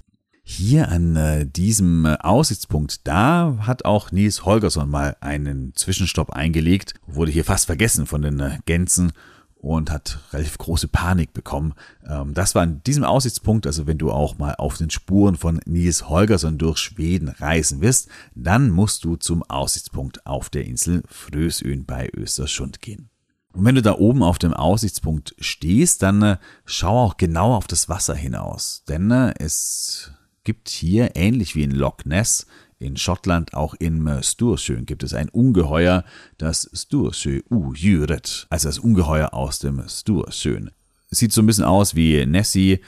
Hier 0.54 0.90
an 0.90 1.16
äh, 1.16 1.46
diesem 1.46 2.06
äh, 2.06 2.18
Aussichtspunkt, 2.20 3.08
da 3.08 3.56
hat 3.62 3.86
auch 3.86 4.12
Nils 4.12 4.44
Holgersson 4.44 4.90
mal 4.90 5.16
einen 5.22 5.74
Zwischenstopp 5.76 6.32
eingelegt, 6.32 6.96
wurde 7.08 7.32
hier 7.32 7.46
fast 7.46 7.68
vergessen 7.68 8.06
von 8.06 8.22
den 8.22 8.42
äh, 8.42 8.60
Gänsen 8.66 9.14
und 9.56 9.90
hat 9.90 10.20
relativ 10.34 10.58
große 10.58 10.90
Panik 10.90 11.32
bekommen. 11.32 11.74
Ähm, 12.06 12.34
das 12.34 12.54
war 12.54 12.64
an 12.64 12.84
diesem 12.86 13.06
Aussichtspunkt, 13.06 13.66
also 13.66 13.88
wenn 13.88 13.98
du 13.98 14.12
auch 14.12 14.40
mal 14.40 14.56
auf 14.56 14.78
den 14.78 14.90
Spuren 14.90 15.38
von 15.38 15.62
Nils 15.66 16.10
Holgersson 16.10 16.58
durch 16.58 16.80
Schweden 16.80 17.30
reisen 17.30 17.80
wirst, 17.80 18.10
dann 18.36 18.72
musst 18.72 19.06
du 19.06 19.16
zum 19.16 19.44
Aussichtspunkt 19.44 20.26
auf 20.26 20.50
der 20.50 20.66
Insel 20.66 21.02
Frösön 21.08 21.86
bei 21.86 22.10
Österschund 22.14 22.82
gehen. 22.82 23.10
Und 23.54 23.64
wenn 23.64 23.76
du 23.76 23.82
da 23.82 23.98
oben 23.98 24.22
auf 24.22 24.38
dem 24.38 24.54
Aussichtspunkt 24.54 25.34
stehst, 25.40 26.04
dann 26.04 26.22
äh, 26.22 26.38
schau 26.66 27.00
auch 27.00 27.16
genau 27.16 27.56
auf 27.56 27.68
das 27.68 27.88
Wasser 27.88 28.16
hinaus, 28.16 28.84
denn 28.90 29.12
äh, 29.12 29.34
es 29.40 30.12
gibt 30.44 30.70
hier, 30.70 31.16
ähnlich 31.16 31.56
wie 31.56 31.64
in 31.64 31.72
Loch 31.72 32.06
Ness, 32.06 32.48
in 32.80 32.98
Schottland, 32.98 33.54
auch 33.54 33.76
in 33.76 34.24
Stursjön 34.24 34.86
gibt 34.86 35.04
es 35.04 35.14
ein 35.14 35.30
Ungeheuer, 35.30 36.04
das 36.38 36.70
Stursjö 36.74 37.42
Uhyret, 37.50 38.48
also 38.50 38.68
das 38.68 38.80
Ungeheuer 38.80 39.34
aus 39.34 39.60
dem 39.60 39.84
Stursjön. 39.88 40.72
Sieht 41.12 41.32
so 41.32 41.42
ein 41.42 41.46
bisschen 41.46 41.66
aus 41.66 41.96
wie 41.96 42.26
Nessie 42.26 42.80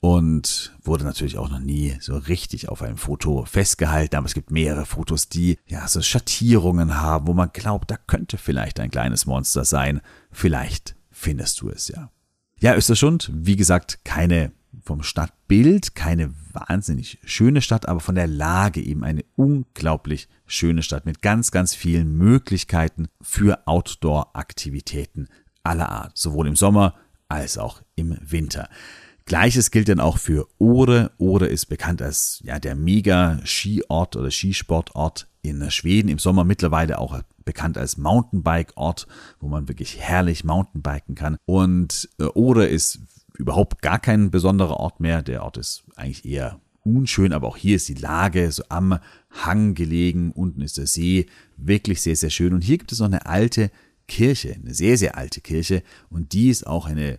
und 0.00 0.72
wurde 0.82 1.04
natürlich 1.04 1.38
auch 1.38 1.50
noch 1.50 1.58
nie 1.58 1.96
so 2.00 2.16
richtig 2.16 2.68
auf 2.68 2.82
einem 2.82 2.96
Foto 2.96 3.44
festgehalten, 3.44 4.16
aber 4.16 4.26
es 4.26 4.34
gibt 4.34 4.50
mehrere 4.50 4.86
Fotos, 4.86 5.28
die 5.28 5.58
ja 5.66 5.86
so 5.86 6.00
Schattierungen 6.00 7.00
haben, 7.00 7.26
wo 7.26 7.34
man 7.34 7.50
glaubt, 7.52 7.90
da 7.90 7.96
könnte 7.96 8.38
vielleicht 8.38 8.80
ein 8.80 8.90
kleines 8.90 9.26
Monster 9.26 9.64
sein. 9.64 10.00
Vielleicht 10.30 10.96
findest 11.10 11.60
du 11.60 11.68
es 11.68 11.88
ja. 11.88 12.10
Ja, 12.58 12.74
Österschund, 12.74 13.30
wie 13.32 13.56
gesagt, 13.56 14.00
keine 14.04 14.52
vom 14.82 15.02
Stadtbild 15.02 15.94
keine 15.94 16.32
wahnsinnig 16.52 17.18
schöne 17.24 17.62
Stadt, 17.62 17.88
aber 17.88 18.00
von 18.00 18.14
der 18.14 18.26
Lage 18.26 18.82
eben 18.82 19.04
eine 19.04 19.24
unglaublich 19.36 20.28
schöne 20.46 20.82
Stadt 20.82 21.06
mit 21.06 21.22
ganz, 21.22 21.50
ganz 21.50 21.74
vielen 21.74 22.16
Möglichkeiten 22.16 23.08
für 23.20 23.66
Outdoor-Aktivitäten 23.66 25.28
aller 25.62 25.90
Art, 25.90 26.18
sowohl 26.18 26.48
im 26.48 26.56
Sommer 26.56 26.94
als 27.28 27.58
auch 27.58 27.82
im 27.94 28.18
Winter. 28.20 28.68
Gleiches 29.24 29.70
gilt 29.70 29.88
dann 29.88 30.00
auch 30.00 30.18
für 30.18 30.48
Ore. 30.58 31.12
Ore 31.18 31.46
ist 31.46 31.66
bekannt 31.66 32.02
als 32.02 32.40
ja, 32.44 32.58
der 32.58 32.74
Mega-Skiort 32.74 34.16
oder 34.16 34.30
Skisportort 34.30 35.28
in 35.42 35.70
Schweden. 35.70 36.08
Im 36.08 36.18
Sommer 36.18 36.44
mittlerweile 36.44 36.98
auch 36.98 37.20
bekannt 37.44 37.78
als 37.78 37.96
Mountainbike-Ort, 37.96 39.06
wo 39.40 39.48
man 39.48 39.68
wirklich 39.68 39.98
herrlich 39.98 40.44
Mountainbiken 40.44 41.14
kann. 41.14 41.36
Und 41.44 42.08
äh, 42.18 42.24
Ore 42.34 42.66
ist 42.66 43.00
überhaupt 43.38 43.82
gar 43.82 43.98
kein 43.98 44.30
besonderer 44.30 44.78
Ort 44.78 45.00
mehr. 45.00 45.22
Der 45.22 45.42
Ort 45.44 45.56
ist 45.56 45.84
eigentlich 45.96 46.24
eher 46.24 46.60
unschön, 46.84 47.32
aber 47.32 47.48
auch 47.48 47.56
hier 47.56 47.76
ist 47.76 47.88
die 47.88 47.94
Lage 47.94 48.50
so 48.50 48.64
am 48.68 48.98
Hang 49.30 49.74
gelegen. 49.74 50.32
Unten 50.32 50.60
ist 50.62 50.78
der 50.78 50.86
See, 50.86 51.26
wirklich 51.56 52.00
sehr, 52.00 52.16
sehr 52.16 52.30
schön. 52.30 52.54
Und 52.54 52.64
hier 52.64 52.78
gibt 52.78 52.92
es 52.92 52.98
noch 52.98 53.06
eine 53.06 53.26
alte 53.26 53.70
Kirche, 54.08 54.54
eine 54.54 54.74
sehr, 54.74 54.98
sehr 54.98 55.16
alte 55.16 55.40
Kirche. 55.40 55.82
Und 56.10 56.32
die 56.32 56.48
ist 56.48 56.66
auch 56.66 56.86
eine 56.86 57.18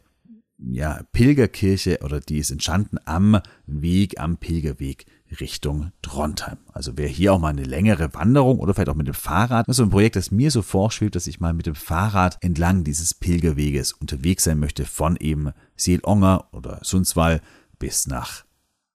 ja, 0.57 1.01
Pilgerkirche 1.11 1.99
oder 2.03 2.19
die 2.19 2.37
ist 2.37 2.51
entstanden 2.51 2.97
am 3.05 3.39
Weg, 3.65 4.19
am 4.19 4.37
Pilgerweg 4.37 5.05
Richtung 5.39 5.91
Trondheim. 6.01 6.57
Also 6.71 6.93
wer 6.95 7.07
hier 7.07 7.33
auch 7.33 7.39
mal 7.39 7.49
eine 7.49 7.63
längere 7.63 8.13
Wanderung 8.13 8.59
oder 8.59 8.73
vielleicht 8.73 8.89
auch 8.89 8.95
mit 8.95 9.07
dem 9.07 9.15
Fahrrad, 9.15 9.67
das 9.67 9.73
ist 9.73 9.77
so 9.77 9.83
ein 9.83 9.89
Projekt, 9.89 10.15
das 10.15 10.31
mir 10.31 10.51
so 10.51 10.61
vorschwebt, 10.61 11.15
dass 11.15 11.27
ich 11.27 11.39
mal 11.39 11.53
mit 11.53 11.65
dem 11.65 11.75
Fahrrad 11.75 12.37
entlang 12.41 12.83
dieses 12.83 13.13
Pilgerweges 13.13 13.93
unterwegs 13.93 14.43
sein 14.43 14.59
möchte 14.59 14.85
von 14.85 15.17
eben 15.17 15.51
Seelonger 15.75 16.47
oder 16.51 16.79
Sundsvall 16.83 17.41
bis 17.79 18.07
nach 18.07 18.45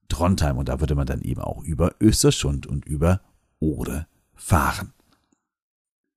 Trondheim 0.08 0.56
und 0.56 0.68
da 0.68 0.80
würde 0.80 0.94
man 0.94 1.06
dann 1.06 1.20
eben 1.20 1.40
auch 1.40 1.62
über 1.62 1.94
Österschund 2.00 2.66
und 2.66 2.86
über 2.86 3.20
Ode 3.60 4.06
fahren. 4.34 4.92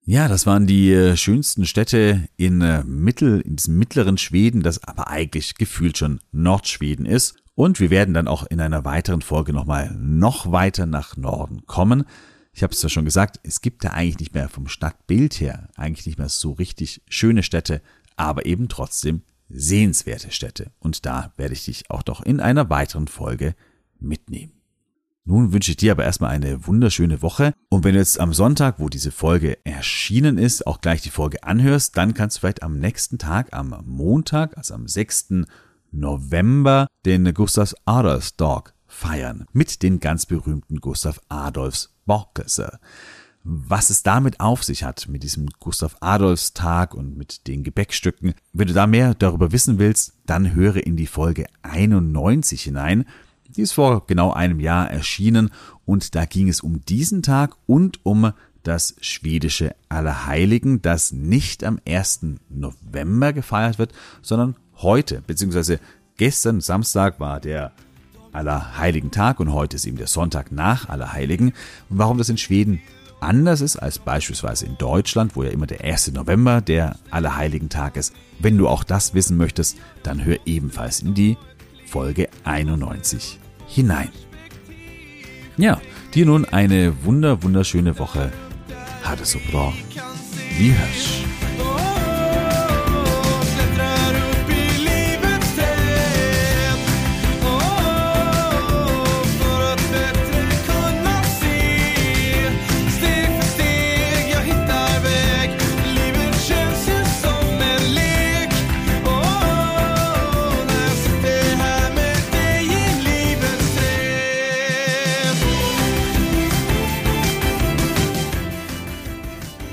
Ja, 0.04 0.28
das 0.28 0.48
waren 0.48 0.66
die 0.66 0.92
äh, 0.92 1.16
schönsten 1.16 1.66
Städte 1.66 2.28
in 2.36 2.62
äh, 2.62 2.84
Mittel, 2.84 3.40
in 3.42 3.56
diesem 3.56 3.78
mittleren 3.78 4.18
Schweden, 4.18 4.64
das 4.64 4.84
aber 4.84 5.10
eigentlich 5.10 5.56
gefühlt 5.56 5.98
schon 5.98 6.20
Nordschweden 6.32 7.06
ist. 7.06 7.36
Und 7.54 7.80
wir 7.80 7.92
werden 7.92 8.14
dann 8.14 8.28
auch 8.28 8.44
in 8.48 8.60
einer 8.60 8.84
weiteren 8.84 9.22
Folge 9.22 9.54
nochmal 9.54 9.96
noch 9.96 10.52
weiter 10.52 10.88
nach 10.88 11.18
Norden 11.18 11.68
kommen. 11.68 12.06
Ich 12.54 12.64
habe 12.64 12.74
es 12.74 12.82
ja 12.82 12.90
schon 12.90 13.06
gesagt, 13.06 13.40
es 13.44 13.62
gibt 13.62 13.84
da 13.84 13.90
eigentlich 13.90 14.20
nicht 14.20 14.34
mehr 14.34 14.50
vom 14.50 14.68
Stadtbild 14.68 15.40
her, 15.40 15.70
eigentlich 15.76 16.08
nicht 16.08 16.18
mehr 16.18 16.30
so 16.30 16.54
richtig 16.54 17.04
schöne 17.08 17.44
Städte, 17.44 17.82
aber 18.16 18.46
eben 18.46 18.68
trotzdem 18.70 19.22
sehenswerte 19.54 20.32
Städte. 20.32 20.72
Und 20.80 21.06
da 21.06 21.34
werde 21.38 21.54
ich 21.54 21.66
dich 21.66 21.90
auch 21.90 22.04
doch 22.04 22.22
in 22.22 22.40
einer 22.40 22.70
weiteren 22.70 23.08
Folge 23.08 23.56
mitnehmen. 24.00 24.54
Nun 25.24 25.54
wünsche 25.54 25.72
ich 25.72 25.78
dir 25.78 25.92
aber 25.92 26.04
erstmal 26.04 26.32
eine 26.32 26.66
wunderschöne 26.66 27.22
Woche. 27.22 27.54
Und 27.70 27.84
wenn 27.84 27.94
du 27.94 28.00
jetzt 28.00 28.20
am 28.20 28.34
Sonntag, 28.34 28.80
wo 28.80 28.90
diese 28.90 29.12
Folge 29.12 29.64
erschienen 29.64 30.38
ist, 30.38 30.66
auch 30.66 30.82
gleich 30.82 31.02
die 31.02 31.12
Folge 31.12 31.44
anhörst, 31.44 31.96
dann 31.96 32.14
kannst 32.14 32.38
du 32.38 32.40
vielleicht 32.42 32.64
am 32.64 32.80
nächsten 32.80 33.20
Tag, 33.20 33.54
am 33.54 33.76
Montag, 33.86 34.58
also 34.58 34.74
am 34.74 34.88
6. 34.88 35.46
November 35.92 36.88
den 37.06 37.32
Gustav 37.34 37.76
Adolfs 37.86 38.36
Dog 38.36 38.74
feiern 38.88 39.46
mit 39.54 39.84
den 39.84 40.00
ganz 40.00 40.26
berühmten 40.26 40.82
Gustav 40.82 41.22
Adolfs 41.30 41.94
Borkese. 42.06 42.80
Was 43.44 43.90
es 43.90 44.04
damit 44.04 44.40
auf 44.40 44.64
sich 44.64 44.84
hat, 44.84 45.08
mit 45.08 45.24
diesem 45.24 45.48
Gustav 45.60 45.96
Adolfs 46.00 46.54
Tag 46.54 46.94
und 46.94 47.18
mit 47.18 47.48
den 47.48 47.64
Gebäckstücken. 47.64 48.36
Wenn 48.54 48.68
du 48.68 48.74
da 48.74 48.86
mehr 48.86 49.16
darüber 49.16 49.52
wissen 49.52 49.80
willst, 49.80 50.14
dann 50.28 50.54
höre 50.54 50.86
in 50.86 50.96
die 50.96 51.08
Folge 51.08 51.48
91 51.64 52.62
hinein. 52.62 53.06
Die 53.48 53.62
ist 53.62 53.72
vor 53.72 54.06
genau 54.06 54.32
einem 54.32 54.60
Jahr 54.60 54.92
erschienen 54.92 55.50
und 55.86 56.16
da 56.16 56.26
ging 56.26 56.50
es 56.50 56.62
um 56.62 56.86
diesen 56.86 57.24
Tag 57.24 57.56
und 57.66 58.06
um 58.06 58.32
das 58.64 58.96
schwedische 59.02 59.76
Allerheiligen, 59.90 60.82
das 60.82 61.12
nicht 61.12 61.64
am 61.64 61.80
1. 61.88 62.22
November 62.50 63.34
gefeiert 63.34 63.80
wird, 63.80 63.92
sondern 64.22 64.56
heute, 64.78 65.22
beziehungsweise 65.26 65.80
gestern 66.18 66.62
Samstag 66.62 67.20
war 67.20 67.40
der 67.40 67.72
Allerheiligen 68.34 69.12
Tag 69.12 69.40
und 69.40 69.52
heute 69.52 69.76
ist 69.76 69.86
eben 69.86 69.98
der 69.98 70.08
Sonntag 70.08 70.52
nach 70.52 70.88
Allerheiligen. 70.88 71.50
Und 71.90 71.98
warum 71.98 72.18
das 72.18 72.30
in 72.30 72.38
Schweden 72.38 72.80
anders 73.22 73.62
ist 73.62 73.78
als 73.78 74.00
beispielsweise 74.00 74.66
in 74.66 74.78
Deutschland, 74.78 75.36
wo 75.36 75.44
ja 75.44 75.50
immer 75.50 75.68
der 75.68 75.84
1. 75.84 76.12
November 76.14 76.62
der 76.62 76.98
Allerheiligen 77.10 77.70
Tag 77.70 77.96
ist. 77.96 78.14
Wenn 78.40 78.58
du 78.58 78.68
auch 78.68 78.84
das 78.84 79.14
wissen 79.14 79.38
möchtest, 79.38 79.78
dann 80.04 80.24
hör 80.24 80.38
ebenfalls 80.46 81.02
in 81.02 81.14
die 81.14 81.38
Folge 81.86 82.30
91 82.44 83.40
hinein. 83.68 84.10
Ja, 85.58 85.80
dir 86.14 86.26
nun 86.26 86.46
eine 86.46 87.04
wunder 87.04 87.44
wunderschöne 87.44 87.98
Woche. 88.00 88.32
Hatte 89.04 89.26
so 89.26 89.40
bra. 89.52 89.74
Wie 90.58 90.74
hörst 90.74 91.31